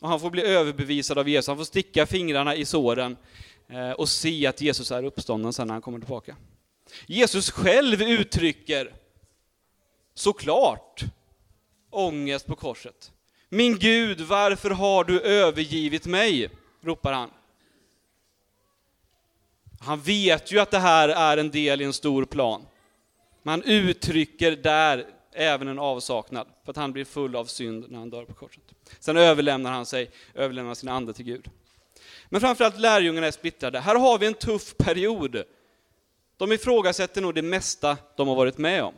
Och 0.00 0.08
han 0.08 0.20
får 0.20 0.30
bli 0.30 0.42
överbevisad 0.42 1.18
av 1.18 1.28
Jesus, 1.28 1.48
han 1.48 1.56
får 1.56 1.64
sticka 1.64 2.06
fingrarna 2.06 2.54
i 2.54 2.64
såren 2.64 3.16
eh, 3.68 3.90
och 3.90 4.08
se 4.08 4.46
att 4.46 4.60
Jesus 4.60 4.90
är 4.90 5.02
uppstånden 5.02 5.52
sen 5.52 5.66
när 5.66 5.74
han 5.74 5.82
kommer 5.82 5.98
tillbaka. 5.98 6.36
Jesus 7.06 7.50
själv 7.50 8.02
uttrycker 8.02 8.94
såklart 10.14 11.04
ångest 11.96 12.46
på 12.46 12.56
korset. 12.56 13.12
Min 13.48 13.78
Gud, 13.78 14.20
varför 14.20 14.70
har 14.70 15.04
du 15.04 15.20
övergivit 15.20 16.06
mig? 16.06 16.50
ropar 16.82 17.12
han. 17.12 17.30
Han 19.80 20.00
vet 20.00 20.52
ju 20.52 20.58
att 20.58 20.70
det 20.70 20.78
här 20.78 21.08
är 21.08 21.36
en 21.36 21.50
del 21.50 21.80
i 21.80 21.84
en 21.84 21.92
stor 21.92 22.24
plan. 22.24 22.66
Men 23.42 23.50
han 23.50 23.62
uttrycker 23.62 24.56
där 24.56 25.06
även 25.32 25.68
en 25.68 25.78
avsaknad, 25.78 26.46
för 26.64 26.70
att 26.70 26.76
han 26.76 26.92
blir 26.92 27.04
full 27.04 27.36
av 27.36 27.44
synd 27.44 27.84
när 27.88 27.98
han 27.98 28.10
dör 28.10 28.24
på 28.24 28.34
korset. 28.34 28.62
Sen 28.98 29.16
överlämnar 29.16 29.72
han 29.72 29.86
sig, 29.86 30.10
överlämnar 30.34 30.74
sin 30.74 30.88
ande 30.88 31.12
till 31.12 31.24
Gud. 31.24 31.50
Men 32.28 32.40
framförallt 32.40 32.78
lärjungarna 32.78 33.26
är 33.26 33.30
splittrade. 33.30 33.80
Här 33.80 33.94
har 33.94 34.18
vi 34.18 34.26
en 34.26 34.34
tuff 34.34 34.76
period. 34.76 35.42
De 36.36 36.52
ifrågasätter 36.52 37.20
nog 37.20 37.34
det 37.34 37.42
mesta 37.42 37.96
de 38.16 38.28
har 38.28 38.34
varit 38.34 38.58
med 38.58 38.84
om. 38.84 38.94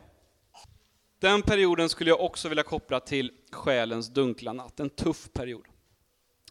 Den 1.19 1.41
perioden 1.41 1.89
skulle 1.89 2.09
jag 2.09 2.21
också 2.21 2.49
vilja 2.49 2.63
koppla 2.63 2.99
till 2.99 3.31
själens 3.51 4.07
dunkla 4.07 4.53
natt, 4.53 4.79
en 4.79 4.89
tuff 4.89 5.29
period. 5.33 5.65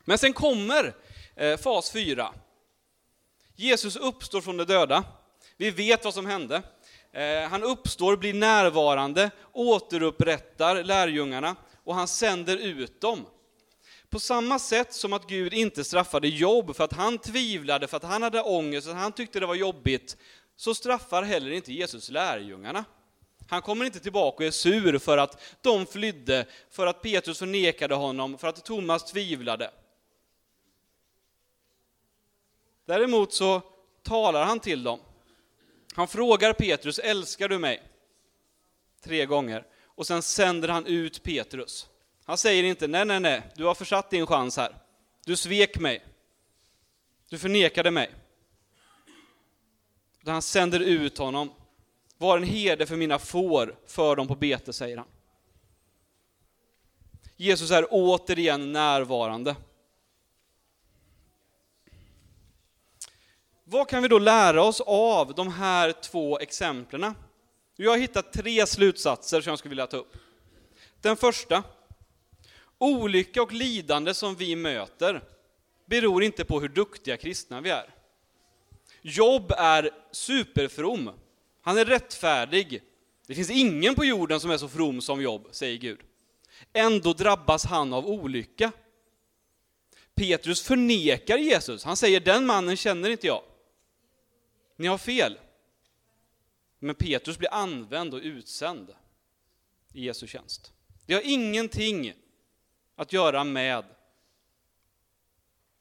Men 0.04 0.18
sen 0.18 0.32
kommer 0.32 0.94
eh, 1.36 1.56
fas 1.56 1.90
4. 1.90 2.34
Jesus 3.56 3.96
uppstår 3.96 4.40
från 4.40 4.56
de 4.56 4.64
döda. 4.64 5.04
Vi 5.56 5.70
vet 5.70 6.04
vad 6.04 6.14
som 6.14 6.26
hände. 6.26 6.62
Eh, 7.12 7.48
han 7.50 7.62
uppstår, 7.62 8.16
blir 8.16 8.34
närvarande, 8.34 9.30
återupprättar 9.52 10.84
lärjungarna 10.84 11.56
och 11.84 11.94
han 11.94 12.08
sänder 12.08 12.56
ut 12.56 13.00
dem. 13.00 13.26
På 14.10 14.20
samma 14.20 14.58
sätt 14.58 14.94
som 14.94 15.12
att 15.12 15.28
Gud 15.28 15.54
inte 15.54 15.84
straffade 15.84 16.28
Jobb 16.28 16.76
för 16.76 16.84
att 16.84 16.92
han 16.92 17.18
tvivlade, 17.18 17.86
för 17.86 17.96
att 17.96 18.02
han 18.02 18.22
hade 18.22 18.42
ångest, 18.42 18.86
för 18.86 18.94
att 18.94 19.00
han 19.00 19.12
tyckte 19.12 19.40
det 19.40 19.46
var 19.46 19.54
jobbigt, 19.54 20.16
så 20.56 20.74
straffar 20.74 21.22
heller 21.22 21.50
inte 21.50 21.72
Jesus 21.72 22.10
lärjungarna. 22.10 22.84
Han 23.48 23.62
kommer 23.62 23.84
inte 23.84 24.00
tillbaka 24.00 24.36
och 24.36 24.46
är 24.46 24.50
sur 24.50 24.98
för 24.98 25.18
att 25.18 25.42
de 25.62 25.86
flydde, 25.86 26.46
för 26.70 26.86
att 26.86 27.02
Petrus 27.02 27.38
förnekade 27.38 27.94
honom, 27.94 28.38
för 28.38 28.48
att 28.48 28.64
Thomas 28.64 29.04
tvivlade. 29.04 29.70
Däremot 32.84 33.32
så 33.32 33.62
talar 34.02 34.44
han 34.44 34.60
till 34.60 34.82
dem. 34.82 35.00
Han 35.94 36.08
frågar 36.08 36.52
Petrus, 36.52 36.98
älskar 36.98 37.48
du 37.48 37.58
mig? 37.58 37.82
Tre 39.02 39.26
gånger. 39.26 39.66
Och 39.84 40.06
sen 40.06 40.22
sänder 40.22 40.68
han 40.68 40.86
ut 40.86 41.22
Petrus. 41.22 41.88
Han 42.24 42.38
säger 42.38 42.64
inte, 42.64 42.86
nej, 42.86 43.04
nej, 43.04 43.20
nej, 43.20 43.42
du 43.54 43.64
har 43.64 43.74
försatt 43.74 44.10
din 44.10 44.26
chans 44.26 44.56
här. 44.56 44.76
Du 45.24 45.36
svek 45.36 45.78
mig. 45.78 46.04
Du 47.28 47.38
förnekade 47.38 47.90
mig. 47.90 48.10
Utan 50.20 50.32
han 50.32 50.42
sänder 50.42 50.80
ut 50.80 51.18
honom. 51.18 51.50
Var 52.18 52.36
en 52.36 52.44
herde 52.44 52.86
för 52.86 52.96
mina 52.96 53.18
får, 53.18 53.76
för 53.86 54.16
dem 54.16 54.28
på 54.28 54.34
bete, 54.34 54.72
säger 54.72 54.96
han. 54.96 55.06
Jesus 57.36 57.70
är 57.70 57.86
återigen 57.90 58.72
närvarande. 58.72 59.56
Vad 63.64 63.88
kan 63.88 64.02
vi 64.02 64.08
då 64.08 64.18
lära 64.18 64.62
oss 64.62 64.80
av 64.80 65.34
de 65.34 65.52
här 65.52 65.92
två 65.92 66.38
exemplen? 66.38 67.14
Jag 67.76 67.90
har 67.90 67.98
hittat 67.98 68.32
tre 68.32 68.66
slutsatser 68.66 69.40
som 69.40 69.50
jag 69.50 69.58
skulle 69.58 69.70
vilja 69.70 69.86
ta 69.86 69.96
upp. 69.96 70.16
Den 71.00 71.16
första, 71.16 71.62
olycka 72.78 73.42
och 73.42 73.52
lidande 73.52 74.14
som 74.14 74.34
vi 74.34 74.56
möter 74.56 75.22
beror 75.86 76.22
inte 76.22 76.44
på 76.44 76.60
hur 76.60 76.68
duktiga 76.68 77.16
kristna 77.16 77.60
vi 77.60 77.70
är. 77.70 77.94
Jobb 79.02 79.52
är 79.56 79.90
superfrom, 80.10 81.10
han 81.68 81.78
är 81.78 81.84
rättfärdig. 81.84 82.82
Det 83.26 83.34
finns 83.34 83.50
ingen 83.50 83.94
på 83.94 84.04
jorden 84.04 84.40
som 84.40 84.50
är 84.50 84.56
så 84.56 84.68
from 84.68 85.00
som 85.00 85.22
Jobb, 85.22 85.48
säger 85.50 85.78
Gud. 85.78 86.00
Ändå 86.72 87.12
drabbas 87.12 87.64
han 87.64 87.92
av 87.92 88.06
olycka. 88.06 88.72
Petrus 90.14 90.62
förnekar 90.62 91.38
Jesus. 91.38 91.84
Han 91.84 91.96
säger, 91.96 92.20
den 92.20 92.46
mannen 92.46 92.76
känner 92.76 93.10
inte 93.10 93.26
jag. 93.26 93.42
Ni 94.76 94.86
har 94.86 94.98
fel. 94.98 95.38
Men 96.78 96.94
Petrus 96.94 97.38
blir 97.38 97.54
använd 97.54 98.14
och 98.14 98.20
utsänd 98.22 98.94
i 99.92 100.04
Jesu 100.04 100.26
tjänst. 100.26 100.72
Det 101.06 101.14
har 101.14 101.22
ingenting 101.24 102.12
att 102.94 103.12
göra 103.12 103.44
med 103.44 103.84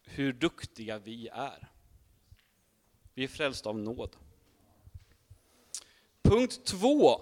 hur 0.04 0.34
duktiga 0.34 0.98
vi 1.00 1.28
är. 1.28 1.68
Vi 3.14 3.24
är 3.24 3.28
frälsta 3.28 3.70
av 3.70 3.80
nåd. 3.80 4.16
Punkt 6.30 6.66
två, 6.66 7.22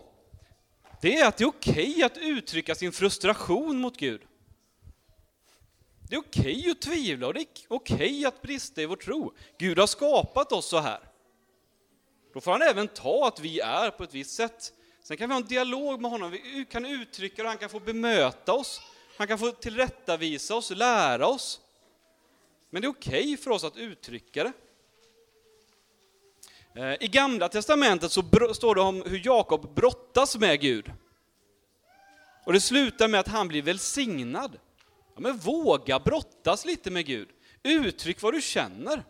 det 1.01 1.17
är 1.17 1.27
att 1.27 1.37
det 1.37 1.43
är 1.43 1.47
okej 1.47 1.89
okay 1.89 2.03
att 2.03 2.17
uttrycka 2.17 2.75
sin 2.75 2.91
frustration 2.91 3.79
mot 3.79 3.97
Gud. 3.97 4.21
Det 6.09 6.15
är 6.15 6.19
okej 6.19 6.59
okay 6.59 6.71
att 6.71 6.81
tvivla 6.81 7.27
och 7.27 7.33
det 7.33 7.39
är 7.39 7.47
okej 7.67 7.95
okay 8.05 8.25
att 8.25 8.41
brista 8.41 8.81
i 8.81 8.85
vår 8.85 8.95
tro. 8.95 9.33
Gud 9.57 9.79
har 9.79 9.87
skapat 9.87 10.51
oss 10.51 10.65
så 10.65 10.79
här. 10.79 10.99
Då 12.33 12.41
får 12.41 12.51
han 12.51 12.61
även 12.61 12.87
ta 12.87 13.27
att 13.27 13.39
vi 13.39 13.59
är 13.59 13.91
på 13.91 14.03
ett 14.03 14.13
visst 14.13 14.35
sätt. 14.35 14.73
Sen 15.03 15.17
kan 15.17 15.29
vi 15.29 15.33
ha 15.35 15.41
en 15.41 15.47
dialog 15.47 16.01
med 16.01 16.11
honom, 16.11 16.31
vi 16.31 16.65
kan 16.71 16.85
uttrycka 16.85 17.43
det, 17.43 17.49
han 17.49 17.57
kan 17.57 17.69
få 17.69 17.79
bemöta 17.79 18.53
oss, 18.53 18.81
han 19.17 19.27
kan 19.27 19.39
få 19.39 19.51
tillrättavisa 19.51 20.55
oss, 20.55 20.69
lära 20.69 21.27
oss. 21.27 21.61
Men 22.69 22.81
det 22.81 22.87
är 22.87 22.89
okej 22.89 23.37
för 23.37 23.51
oss 23.51 23.63
att 23.63 23.77
uttrycka 23.77 24.43
det. 24.43 24.53
Eh, 26.75 27.03
I 27.03 27.07
Gamla 27.07 27.49
Testamentet 27.49 28.11
så 28.11 28.23
står 28.53 28.75
det 28.75 28.81
om 28.81 29.03
hur 29.05 29.21
Jakob 29.25 29.75
brottas 29.75 30.37
med 30.37 30.61
Gud. 30.61 30.91
Och 32.45 32.53
det 32.53 32.59
slutar 32.59 33.07
med 33.07 33.19
att 33.19 33.27
han 33.27 33.47
blir 33.47 33.61
välsignad. 33.61 34.59
Ja, 35.15 35.21
men 35.21 35.37
våga 35.37 35.99
brottas 35.99 36.65
lite 36.65 36.91
med 36.91 37.05
Gud. 37.05 37.29
Uttryck 37.63 38.21
vad 38.21 38.33
du 38.33 38.41
känner. 38.41 39.03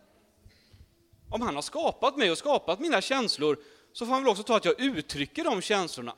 Om 1.30 1.42
han 1.42 1.54
har 1.54 1.62
skapat 1.62 2.16
mig 2.16 2.30
och 2.30 2.38
skapat 2.38 2.80
mina 2.80 3.00
känslor, 3.00 3.58
så 3.92 4.06
får 4.06 4.12
han 4.12 4.22
väl 4.22 4.30
också 4.30 4.42
ta 4.42 4.56
att 4.56 4.64
jag 4.64 4.80
uttrycker 4.80 5.44
de 5.44 5.60
känslorna. 5.60 6.14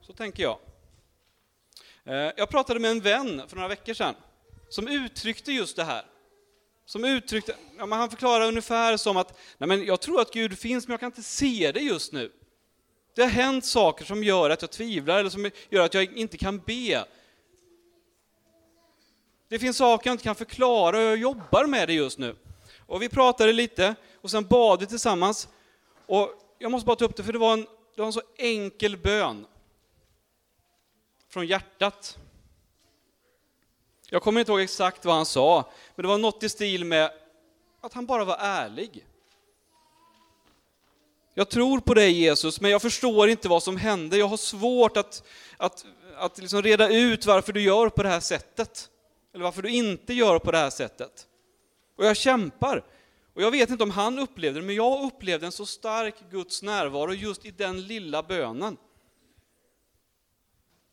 Så 0.00 0.12
tänker 0.12 0.42
jag. 0.42 0.58
Eh, 2.04 2.32
jag 2.36 2.50
pratade 2.50 2.80
med 2.80 2.90
en 2.90 3.00
vän 3.00 3.42
för 3.48 3.56
några 3.56 3.68
veckor 3.68 3.94
sedan, 3.94 4.14
som 4.68 4.88
uttryckte 4.88 5.52
just 5.52 5.76
det 5.76 5.84
här 5.84 6.04
som 6.86 7.04
uttryckte, 7.04 7.56
ja, 7.78 7.86
han 7.94 8.10
förklarar 8.10 8.48
ungefär 8.48 8.96
som 8.96 9.16
att, 9.16 9.38
nej 9.58 9.68
men 9.68 9.84
jag 9.84 10.00
tror 10.00 10.20
att 10.20 10.32
Gud 10.32 10.58
finns 10.58 10.86
men 10.86 10.92
jag 10.92 11.00
kan 11.00 11.06
inte 11.06 11.22
se 11.22 11.72
det 11.72 11.80
just 11.80 12.12
nu. 12.12 12.32
Det 13.14 13.22
har 13.22 13.28
hänt 13.28 13.64
saker 13.64 14.04
som 14.04 14.24
gör 14.24 14.50
att 14.50 14.62
jag 14.62 14.70
tvivlar 14.70 15.18
eller 15.18 15.30
som 15.30 15.50
gör 15.70 15.84
att 15.84 15.94
jag 15.94 16.16
inte 16.16 16.38
kan 16.38 16.58
be. 16.58 17.04
Det 19.48 19.58
finns 19.58 19.76
saker 19.76 20.10
jag 20.10 20.14
inte 20.14 20.24
kan 20.24 20.34
förklara 20.34 20.96
och 20.96 21.02
jag 21.02 21.16
jobbar 21.16 21.66
med 21.66 21.88
det 21.88 21.94
just 21.94 22.18
nu. 22.18 22.36
Och 22.86 23.02
vi 23.02 23.08
pratade 23.08 23.52
lite 23.52 23.94
och 24.20 24.30
sen 24.30 24.46
bad 24.46 24.80
vi 24.80 24.86
tillsammans. 24.86 25.48
Och 26.06 26.30
jag 26.58 26.70
måste 26.70 26.86
bara 26.86 26.96
ta 26.96 27.04
upp 27.04 27.16
det, 27.16 27.24
för 27.24 27.32
det 27.32 27.38
var 27.38 27.52
en, 27.52 27.66
det 27.94 28.00
var 28.00 28.06
en 28.06 28.12
så 28.12 28.22
enkel 28.36 28.96
bön. 28.96 29.46
Från 31.28 31.46
hjärtat. 31.46 32.18
Jag 34.16 34.22
kommer 34.22 34.40
inte 34.40 34.52
ihåg 34.52 34.60
exakt 34.60 35.04
vad 35.04 35.14
han 35.14 35.26
sa, 35.26 35.70
men 35.94 36.02
det 36.02 36.08
var 36.08 36.18
något 36.18 36.42
i 36.42 36.48
stil 36.48 36.84
med 36.84 37.10
att 37.80 37.92
han 37.92 38.06
bara 38.06 38.24
var 38.24 38.36
ärlig. 38.40 39.06
Jag 41.34 41.48
tror 41.48 41.80
på 41.80 41.94
dig 41.94 42.12
Jesus, 42.12 42.60
men 42.60 42.70
jag 42.70 42.82
förstår 42.82 43.28
inte 43.28 43.48
vad 43.48 43.62
som 43.62 43.76
hände. 43.76 44.16
Jag 44.16 44.28
har 44.28 44.36
svårt 44.36 44.96
att, 44.96 45.22
att, 45.56 45.86
att 46.16 46.38
liksom 46.38 46.62
reda 46.62 46.88
ut 46.88 47.26
varför 47.26 47.52
du 47.52 47.60
gör 47.60 47.88
på 47.88 48.02
det 48.02 48.08
här 48.08 48.20
sättet. 48.20 48.88
Eller 49.34 49.44
varför 49.44 49.62
du 49.62 49.70
inte 49.70 50.14
gör 50.14 50.38
på 50.38 50.50
det 50.50 50.58
här 50.58 50.70
sättet. 50.70 51.26
Och 51.96 52.04
jag 52.04 52.16
kämpar. 52.16 52.84
Och 53.34 53.42
jag 53.42 53.50
vet 53.50 53.70
inte 53.70 53.84
om 53.84 53.90
han 53.90 54.18
upplevde 54.18 54.60
det, 54.60 54.66
men 54.66 54.74
jag 54.74 55.04
upplevde 55.04 55.46
en 55.46 55.52
så 55.52 55.66
stark 55.66 56.14
Guds 56.30 56.62
närvaro 56.62 57.12
just 57.12 57.44
i 57.44 57.50
den 57.50 57.86
lilla 57.86 58.22
bönen. 58.22 58.76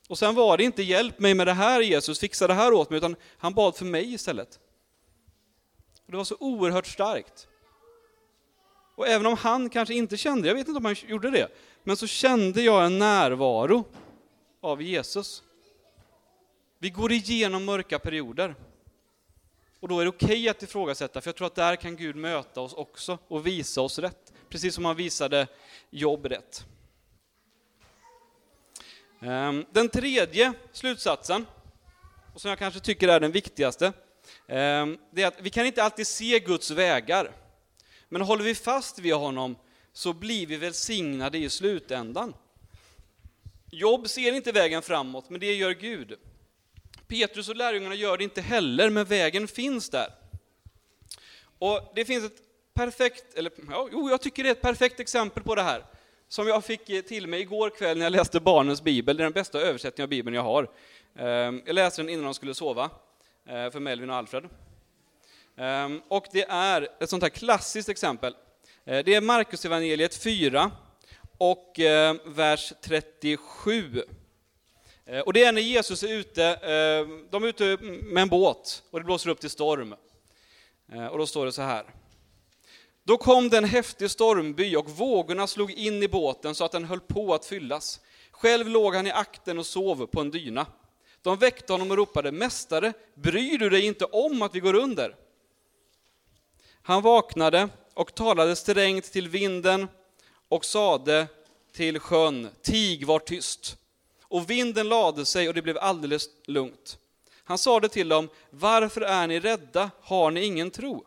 Och 0.08 0.18
sen 0.18 0.36
var 0.36 0.58
det 0.58 0.64
inte 0.64 0.84
hjälp 0.84 1.20
mig 1.20 1.34
med 1.34 1.48
det 1.48 1.54
här 1.54 1.82
Jesus, 1.82 2.20
fixa 2.20 2.48
det 2.48 2.54
här 2.54 2.74
åt 2.74 2.90
mig, 2.90 2.98
utan 2.98 3.16
han 3.38 3.54
bad 3.54 3.76
för 3.76 3.86
mig 3.86 4.14
istället. 4.14 4.60
Och 6.06 6.12
det 6.12 6.18
var 6.18 6.24
så 6.24 6.36
oerhört 6.40 6.88
starkt. 6.88 7.48
Och 8.96 9.08
även 9.08 9.26
om 9.26 9.38
han 9.38 9.70
kanske 9.70 9.94
inte 9.94 10.18
kände, 10.18 10.48
jag 10.48 10.56
vet 10.56 10.68
inte 10.68 10.78
om 10.78 10.86
han 10.86 10.96
gjorde 11.08 11.32
det, 11.32 11.48
men 11.84 11.98
så 11.98 12.08
kände 12.08 12.62
jag 12.62 12.86
en 12.86 13.00
närvaro 13.00 13.86
av 14.62 14.82
Jesus. 14.82 15.44
Vi 16.80 16.90
går 16.90 17.12
igenom 17.12 17.66
mörka 17.66 18.00
perioder. 18.00 18.56
Och 19.80 19.88
då 19.88 20.00
är 20.00 20.04
det 20.04 20.10
okej 20.10 20.28
okay 20.28 20.50
att 20.50 20.64
ifrågasätta, 20.64 21.22
för 21.22 21.28
jag 21.28 21.36
tror 21.36 21.48
att 21.48 21.56
där 21.56 21.76
kan 21.76 21.96
Gud 21.96 22.16
möta 22.16 22.62
oss 22.62 22.74
också 22.74 23.18
och 23.28 23.48
visa 23.48 23.82
oss 23.82 24.00
rätt. 24.00 24.34
Precis 24.50 24.76
som 24.76 24.86
han 24.86 24.96
visade 24.96 25.48
Jobb 25.90 26.26
rätt. 26.26 26.66
Ehm, 29.26 29.66
den 29.72 29.90
tredje 29.90 30.54
slutsatsen, 30.72 31.46
och 32.34 32.42
som 32.42 32.50
jag 32.50 32.60
kanske 32.60 32.80
tycker 32.80 33.08
är 33.08 33.20
den 33.20 33.32
viktigaste, 33.32 33.94
ehm, 34.48 34.98
det 35.12 35.24
är 35.24 35.28
att 35.28 35.42
vi 35.42 35.50
kan 35.50 35.66
inte 35.66 35.84
alltid 35.84 36.08
se 36.08 36.40
Guds 36.40 36.72
vägar. 36.72 37.32
Men 38.10 38.22
håller 38.22 38.44
vi 38.44 38.56
fast 38.56 39.00
vid 39.00 39.14
honom 39.14 39.56
så 39.94 40.14
blir 40.14 40.48
vi 40.48 40.58
välsignade 40.58 41.38
i 41.38 41.50
slutändan. 41.50 42.34
Jobb 43.72 44.10
ser 44.10 44.32
inte 44.32 44.52
vägen 44.52 44.82
framåt, 44.82 45.30
men 45.30 45.40
det 45.40 45.54
gör 45.54 45.72
Gud. 45.72 46.20
Petrus 47.08 47.50
och 47.50 47.56
lärjungarna 47.56 47.96
gör 47.96 48.18
det 48.18 48.24
inte 48.24 48.42
heller, 48.42 48.90
men 48.90 49.06
vägen 49.06 49.48
finns 49.48 49.90
där. 49.90 50.14
Och 51.60 51.92
det 51.96 52.06
finns 52.06 52.26
ett 52.26 52.42
perfekt, 52.74 53.34
eller 53.34 53.52
ja, 53.70 53.90
jo, 53.92 54.10
jag 54.10 54.22
tycker 54.22 54.44
det 54.44 54.50
är 54.50 54.52
ett 54.52 54.62
perfekt 54.62 55.00
exempel 55.00 55.44
på 55.44 55.56
det 55.56 55.64
här, 55.64 55.86
som 56.34 56.48
jag 56.48 56.66
fick 56.66 56.90
eh, 56.90 57.02
till 57.02 57.28
mig 57.28 57.42
igår 57.42 57.70
kväll 57.70 57.98
när 57.98 58.06
jag 58.06 58.12
läste 58.12 58.40
barnens 58.40 58.82
bibel. 58.82 59.18
Det 59.18 59.22
är 59.22 59.26
den 59.26 59.34
bästa 59.34 59.60
översättningen 59.62 60.06
av 60.06 60.10
bibeln 60.10 60.36
jag 60.36 60.44
har. 60.44 60.70
Ehm, 61.16 61.62
jag 61.66 61.74
läste 61.74 62.02
den 62.02 62.10
innan 62.10 62.26
de 62.26 62.34
skulle 62.34 62.54
sova, 62.54 62.90
eh, 63.46 63.70
för 63.72 63.80
Melvin 63.80 64.10
och 64.10 64.16
Alfred. 64.16 64.50
Ehm, 65.58 66.02
och 66.08 66.26
det 66.32 66.46
är 66.50 66.88
ett 67.00 67.10
sånt 67.10 67.24
här 67.24 67.30
klassiskt 67.30 67.90
exempel. 67.90 68.36
Eh, 68.86 69.04
det 69.06 69.14
är 69.14 69.22
Markus 69.22 69.66
evangeliet 69.66 70.16
4 70.16 70.72
och 71.38 71.80
vers 72.26 72.74
37. 72.82 74.04
Och 75.26 75.34
det 75.34 75.44
är 75.44 75.52
när 75.52 75.62
Jesus 75.62 76.04
är 76.04 76.14
ute, 76.14 76.58
de 77.30 77.44
är 77.44 77.48
ute 77.48 77.78
med 77.82 78.22
en 78.22 78.30
båt 78.30 78.84
och 78.92 79.00
det 79.00 79.06
blåser 79.06 79.30
upp 79.30 79.40
till 79.40 79.50
storm. 79.50 79.96
Och 81.12 81.18
då 81.18 81.28
står 81.28 81.46
det 81.46 81.52
så 81.52 81.62
här. 81.62 81.86
Då 83.04 83.18
kom 83.18 83.50
det 83.50 83.58
en 83.58 83.64
häftig 83.66 84.12
stormby 84.12 84.76
och 84.76 84.90
vågorna 84.90 85.48
slog 85.48 85.72
in 85.72 86.04
i 86.04 86.08
båten 86.08 86.56
så 86.56 86.66
att 86.66 86.72
den 86.72 86.86
höll 86.86 87.00
på 87.00 87.34
att 87.34 87.46
fyllas. 87.46 88.00
Själv 88.32 88.68
låg 88.68 88.96
han 88.96 89.08
i 89.08 89.12
akten 89.12 89.60
och 89.60 89.66
sov 89.66 90.06
på 90.06 90.22
en 90.22 90.32
dyna. 90.32 90.66
De 91.22 91.38
väckte 91.38 91.74
honom 91.74 91.92
och 91.92 91.98
ropade, 91.98 92.32
Mästare, 92.32 92.94
bryr 93.16 93.58
du 93.58 93.70
dig 93.70 93.86
inte 93.86 94.06
om 94.06 94.42
att 94.42 94.56
vi 94.56 94.60
går 94.60 94.74
under? 94.74 95.16
Han 96.82 97.02
vaknade 97.02 97.70
och 97.94 98.16
talade 98.16 98.56
strängt 98.56 99.12
till 99.12 99.28
vinden 99.28 99.88
och 100.50 100.66
sade 100.66 101.28
till 101.72 102.00
sjön, 102.00 102.50
tig, 102.62 103.08
var 103.08 103.20
tyst. 103.20 103.78
Och 104.22 104.50
vinden 104.50 104.90
lade 104.90 105.26
sig 105.26 105.48
och 105.48 105.54
det 105.54 105.62
blev 105.62 105.78
alldeles 105.78 106.30
lugnt. 106.46 106.98
Han 107.44 107.58
sade 107.58 107.90
till 107.90 108.10
dem, 108.10 108.30
varför 108.50 109.02
är 109.02 109.28
ni 109.28 109.40
rädda, 109.40 109.92
har 110.02 110.32
ni 110.32 110.46
ingen 110.46 110.72
tro? 110.72 111.06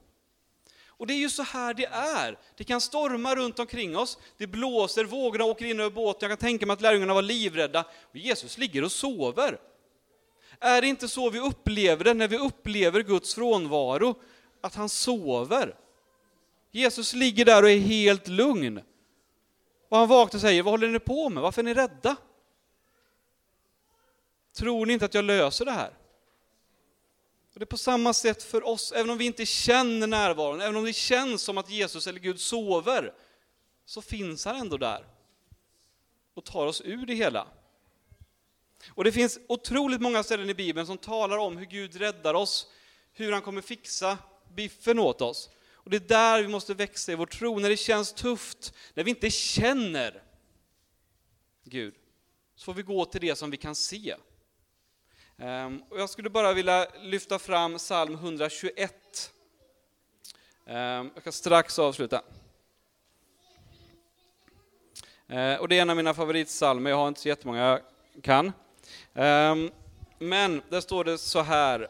Och 0.99 1.07
det 1.07 1.15
är 1.15 1.19
ju 1.19 1.31
så 1.31 1.43
här 1.43 1.75
det 1.75 1.87
är. 1.87 2.39
Det 2.57 2.65
kan 2.65 2.81
storma 2.81 3.35
runt 3.35 3.59
omkring 3.59 3.97
oss, 3.97 4.19
det 4.37 4.47
blåser, 4.47 5.05
vågorna 5.05 5.45
åker 5.45 5.65
in 5.65 5.81
över 5.81 5.91
båten. 5.91 6.31
Jag 6.31 6.39
kan 6.39 6.49
tänka 6.49 6.67
mig 6.67 6.75
att 6.75 6.81
lärjungarna 6.81 7.15
var 7.15 7.23
livrädda. 7.23 7.85
Och 8.11 8.17
Jesus 8.17 8.59
ligger 8.59 8.85
och 8.85 8.93
sover. 8.93 9.59
Är 10.61 10.81
det 10.81 10.87
inte 10.87 11.09
så 11.09 11.31
vi 11.31 11.39
upplever 11.39 12.05
det 12.05 12.15
när 12.15 12.29
vi 12.29 12.39
upplever 12.39 13.01
Guds 13.03 13.35
frånvaro? 13.35 14.15
att 14.67 14.75
han 14.75 14.89
sover. 14.89 15.77
Jesus 16.71 17.13
ligger 17.15 17.45
där 17.45 17.63
och 17.63 17.71
är 17.71 17.79
helt 17.79 18.29
lugn. 18.29 18.81
Och 19.89 19.99
han 19.99 20.09
vaknar 20.09 20.39
och 20.39 20.41
säger, 20.41 20.63
vad 20.63 20.73
håller 20.73 20.89
ni 20.89 20.99
på 20.99 21.29
med? 21.29 21.43
Varför 21.43 21.63
är 21.63 21.65
ni 21.65 21.75
rädda? 21.75 22.17
Tror 24.57 24.87
ni 24.87 24.93
inte 24.93 25.05
att 25.05 25.15
jag 25.15 25.25
löser 25.25 25.65
det 25.65 25.73
här? 25.73 25.91
Och 27.57 27.61
det 27.61 27.65
är 27.65 27.67
på 27.67 27.77
samma 27.77 28.13
sätt 28.13 28.43
för 28.43 28.67
oss, 28.67 28.93
även 28.93 29.11
om 29.11 29.19
vi 29.19 29.25
inte 29.25 29.47
känner 29.47 30.07
närvaron, 30.07 30.61
även 30.61 30.77
om 30.77 30.85
det 30.85 30.93
känns 30.93 31.43
som 31.43 31.59
att 31.59 31.71
Jesus 31.71 32.07
eller 32.07 32.21
Gud 32.21 32.41
sover, 32.41 33.15
så 33.85 34.03
finns 34.03 34.45
han 34.45 34.57
ändå 34.57 34.77
där 34.77 35.07
och 36.35 36.45
tar 36.45 36.67
oss 36.67 36.83
ur 36.85 37.07
det 37.07 37.15
hela. 37.15 37.47
Och 38.89 39.05
det 39.05 39.13
finns 39.13 39.39
otroligt 39.49 40.01
många 40.01 40.23
ställen 40.23 40.51
i 40.51 40.55
Bibeln 40.55 40.87
som 40.87 40.99
talar 40.99 41.39
om 41.39 41.57
hur 41.57 41.67
Gud 41.67 41.97
räddar 41.97 42.35
oss, 42.35 42.71
hur 43.13 43.33
han 43.33 43.43
kommer 43.43 43.61
fixa 43.61 44.19
biffen 44.55 44.99
åt 44.99 45.21
oss. 45.21 45.51
Och 45.73 45.91
det 45.91 45.97
är 45.97 46.09
där 46.09 46.43
vi 46.43 46.49
måste 46.49 46.75
växa 46.75 47.13
i 47.13 47.15
vår 47.15 47.27
tro, 47.27 47.59
när 47.59 47.69
det 47.69 47.77
känns 47.77 48.13
tufft, 48.13 48.75
när 48.95 49.05
vi 49.05 49.11
inte 49.11 49.31
känner 49.31 50.23
Gud, 51.65 51.95
så 52.57 52.65
får 52.65 52.75
vi 52.75 52.83
gå 52.83 53.05
till 53.05 53.21
det 53.21 53.37
som 53.37 53.51
vi 53.51 53.57
kan 53.57 53.75
se. 53.75 54.17
Ehm, 55.39 55.83
och 55.91 56.01
jag 56.01 56.11
skulle 56.11 56.31
bara 56.31 56.53
vilja 56.53 56.87
lyfta 57.03 57.39
fram 57.39 57.79
psalm 57.79 58.15
121. 58.15 59.33
Ehm, 60.67 61.11
jag 61.15 61.23
ska 61.23 61.33
strax 61.33 61.79
avsluta. 61.79 62.23
Ehm, 65.29 65.61
och 65.61 65.69
det 65.69 65.79
är 65.79 65.83
en 65.83 65.91
av 65.91 65.97
mina 65.97 66.15
favoritsalmer, 66.15 66.91
jag 66.91 66.97
har 66.97 67.09
inte 67.09 67.21
så 67.21 67.29
jättemånga 67.29 67.61
jag 67.61 67.81
kan. 68.23 68.53
Men 70.19 70.63
där 70.69 70.81
står 70.81 71.05
det 71.05 71.19
så 71.19 71.41
här, 71.41 71.89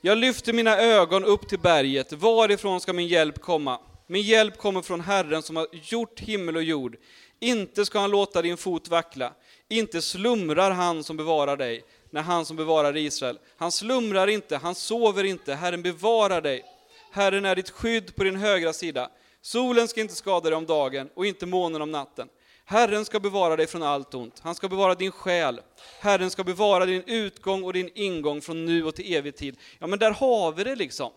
jag 0.00 0.18
lyfter 0.18 0.52
mina 0.52 0.78
ögon 0.78 1.24
upp 1.24 1.48
till 1.48 1.58
berget, 1.58 2.12
varifrån 2.12 2.80
ska 2.80 2.92
min 2.92 3.06
hjälp 3.06 3.40
komma? 3.40 3.80
Min 4.06 4.22
hjälp 4.22 4.58
kommer 4.58 4.82
från 4.82 5.00
Herren 5.00 5.42
som 5.42 5.56
har 5.56 5.66
gjort 5.72 6.20
himmel 6.20 6.56
och 6.56 6.62
jord. 6.62 6.96
Inte 7.40 7.84
ska 7.84 7.98
han 7.98 8.10
låta 8.10 8.42
din 8.42 8.56
fot 8.56 8.88
vackla, 8.88 9.32
inte 9.68 10.02
slumrar 10.02 10.70
han 10.70 11.04
som 11.04 11.16
bevarar 11.16 11.56
dig, 11.56 11.84
när 12.10 12.22
han 12.22 12.44
som 12.44 12.56
bevarar 12.56 12.96
Israel. 12.96 13.38
Han 13.56 13.72
slumrar 13.72 14.26
inte, 14.26 14.56
han 14.56 14.74
sover 14.74 15.24
inte, 15.24 15.54
Herren 15.54 15.82
bevarar 15.82 16.40
dig. 16.40 16.64
Herren 17.10 17.44
är 17.44 17.56
ditt 17.56 17.70
skydd 17.70 18.16
på 18.16 18.24
din 18.24 18.36
högra 18.36 18.72
sida. 18.72 19.10
Solen 19.40 19.88
ska 19.88 20.00
inte 20.00 20.14
skada 20.14 20.50
dig 20.50 20.56
om 20.56 20.66
dagen 20.66 21.08
och 21.14 21.26
inte 21.26 21.46
månen 21.46 21.82
om 21.82 21.90
natten. 21.90 22.28
Herren 22.64 23.04
ska 23.04 23.20
bevara 23.20 23.56
dig 23.56 23.66
från 23.66 23.82
allt 23.82 24.14
ont. 24.14 24.40
Han 24.40 24.54
ska 24.54 24.68
bevara 24.68 24.94
din 24.94 25.10
själ. 25.10 25.60
Herren 26.00 26.30
ska 26.30 26.44
bevara 26.44 26.86
din 26.86 27.02
utgång 27.06 27.64
och 27.64 27.72
din 27.72 27.90
ingång 27.94 28.40
från 28.40 28.66
nu 28.66 28.84
och 28.84 28.94
till 28.94 29.14
evig 29.14 29.36
tid. 29.36 29.56
Ja, 29.78 29.86
men 29.86 29.98
där 29.98 30.10
har 30.10 30.52
vi 30.52 30.64
det 30.64 30.76
liksom. 30.76 31.12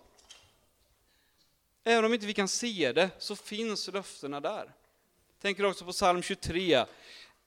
Även 1.84 2.06
om 2.06 2.14
inte 2.14 2.26
vi 2.26 2.34
kan 2.34 2.48
se 2.48 2.92
det, 2.92 3.10
så 3.18 3.36
finns 3.36 3.88
löftena 3.88 4.40
där. 4.40 4.72
Tänker 5.42 5.66
också 5.66 5.86
på 5.86 5.92
psalm 5.92 6.22
23. 6.22 6.86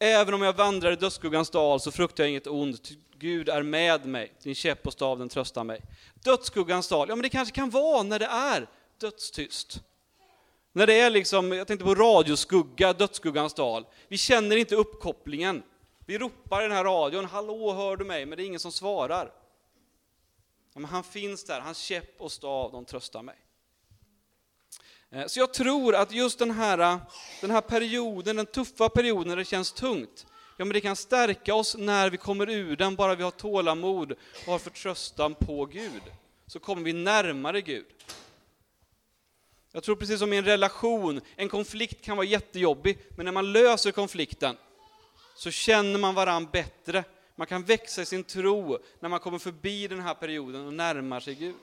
Även 0.05 0.35
om 0.35 0.43
jag 0.43 0.53
vandrar 0.53 0.93
i 0.93 0.97
dödsskuggans 0.97 1.51
dal 1.51 1.81
så 1.81 1.91
fruktar 1.91 2.25
jag 2.25 2.31
inget 2.31 2.47
ont. 2.47 2.91
Gud 3.19 3.49
är 3.49 3.63
med 3.63 4.07
mig, 4.07 4.33
din 4.43 4.55
käpp 4.55 4.87
och 4.87 4.93
stav 4.93 5.19
den 5.19 5.29
tröstar 5.29 5.65
mig. 5.65 5.81
Dödsskuggans 6.15 6.89
dal, 6.89 7.09
ja 7.09 7.17
men 7.17 7.23
det 7.23 7.29
kanske 7.29 7.55
kan 7.55 7.71
vara 7.71 8.03
när 8.03 8.19
det 8.19 8.27
är 8.27 8.67
dödstyst. 8.99 9.81
När 10.73 10.87
det 10.87 11.01
är 11.01 11.11
liksom, 11.11 11.53
jag 11.53 11.67
tänkte 11.67 11.85
på 11.85 11.95
radioskugga, 11.95 12.93
dödsskuggans 12.93 13.55
dal. 13.55 13.87
Vi 14.09 14.19
känner 14.19 14.57
inte 14.57 14.77
uppkopplingen. 14.77 15.63
Vi 16.07 16.19
ropar 16.19 16.61
i 16.61 16.63
den 16.63 16.77
här 16.77 16.85
radion, 16.85 17.25
hallå 17.25 17.73
hör 17.73 17.97
du 17.97 18.05
mig? 18.05 18.27
Men 18.27 18.37
det 18.37 18.45
är 18.45 18.47
ingen 18.47 18.61
som 18.61 18.73
svarar. 18.73 19.33
Ja, 20.75 20.81
men 20.81 20.91
han 20.91 21.05
finns 21.05 21.45
där, 21.45 21.61
hans 21.61 21.79
käpp 21.79 22.21
och 22.21 22.33
stav, 22.33 22.73
de 22.73 22.85
tröstar 22.85 23.23
mig. 23.23 23.37
Eh, 25.15 25.27
så 25.27 25.41
jag 25.41 25.55
tror 25.55 25.95
att 25.95 26.13
just 26.13 26.39
den 26.39 26.51
här, 26.51 26.79
eh, 26.79 26.99
den 27.41 27.51
här 27.51 27.61
perioden, 27.61 28.37
den 28.37 28.47
tuffa 28.47 28.89
perioden 28.89 29.29
när 29.29 29.37
det 29.37 29.45
känns 29.45 29.73
tungt, 29.73 30.27
Ja, 30.57 30.65
men 30.65 30.73
det 30.73 30.81
kan 30.81 30.97
stärka 30.97 31.55
oss 31.55 31.77
när 31.79 32.11
vi 32.11 32.17
kommer 32.17 32.51
ur 32.51 32.77
den, 32.77 32.97
bara 32.97 33.15
vi 33.15 33.23
har 33.23 33.31
tålamod 33.31 34.13
och 34.13 34.53
har 34.53 34.59
förtröstan 34.59 35.35
på 35.35 35.67
Gud. 35.67 36.03
Så 36.47 36.59
kommer 36.59 36.83
vi 36.83 36.93
närmare 36.93 37.61
Gud. 37.61 37.87
Jag 39.73 39.83
tror 39.83 39.97
precis 39.97 40.19
som 40.19 40.33
i 40.33 40.37
en 40.37 40.45
relation, 40.45 41.21
en 41.37 41.49
konflikt 41.49 42.05
kan 42.05 42.17
vara 42.17 42.27
jättejobbig, 42.27 42.99
men 43.17 43.25
när 43.25 43.33
man 43.33 43.53
löser 43.53 43.93
konflikten 43.93 44.57
så 45.37 45.51
känner 45.51 45.99
man 45.99 46.15
varann 46.15 46.49
bättre. 46.53 47.05
Man 47.37 47.47
kan 47.47 47.63
växa 47.63 48.03
i 48.03 48.07
sin 48.07 48.25
tro 48.25 48.79
när 49.01 49.09
man 49.09 49.21
kommer 49.21 49.39
förbi 49.39 49.89
den 49.89 50.01
här 50.01 50.15
perioden 50.15 50.67
och 50.67 50.75
närmar 50.75 51.21
sig 51.21 51.35
Gud. 51.35 51.55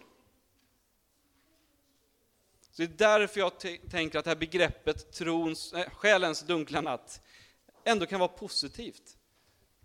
Så 2.81 2.87
det 2.87 3.03
är 3.03 3.19
därför 3.19 3.39
jag 3.39 3.51
tänker 3.89 4.19
att 4.19 4.25
det 4.25 4.31
här 4.31 4.35
begreppet 4.35 5.11
trons, 5.11 5.73
äh, 5.73 5.89
själens 5.89 6.41
dunkla 6.41 6.81
natt 6.81 7.21
ändå 7.83 8.05
kan 8.05 8.19
vara 8.19 8.27
positivt. 8.27 9.17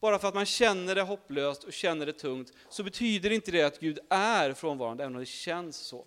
Bara 0.00 0.18
för 0.18 0.28
att 0.28 0.34
man 0.34 0.46
känner 0.46 0.94
det 0.94 1.02
hopplöst 1.02 1.64
och 1.64 1.72
känner 1.72 2.06
det 2.06 2.12
tungt, 2.12 2.52
så 2.68 2.82
betyder 2.82 3.30
inte 3.30 3.50
det 3.50 3.62
att 3.62 3.80
Gud 3.80 3.98
är 4.10 4.52
frånvarande, 4.52 5.04
även 5.04 5.14
om 5.14 5.20
det 5.20 5.26
känns 5.26 5.76
så. 5.76 5.98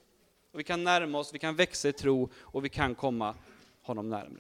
Och 0.52 0.60
vi 0.60 0.64
kan 0.64 0.84
närma 0.84 1.20
oss, 1.20 1.34
vi 1.34 1.40
kan 1.40 1.56
växa 1.56 1.90
i 1.90 1.94
tro 1.94 2.30
och 2.36 2.66
vi 2.66 2.70
kan 2.70 2.96
komma 2.96 3.36
honom 3.82 4.10
närmre. 4.10 4.38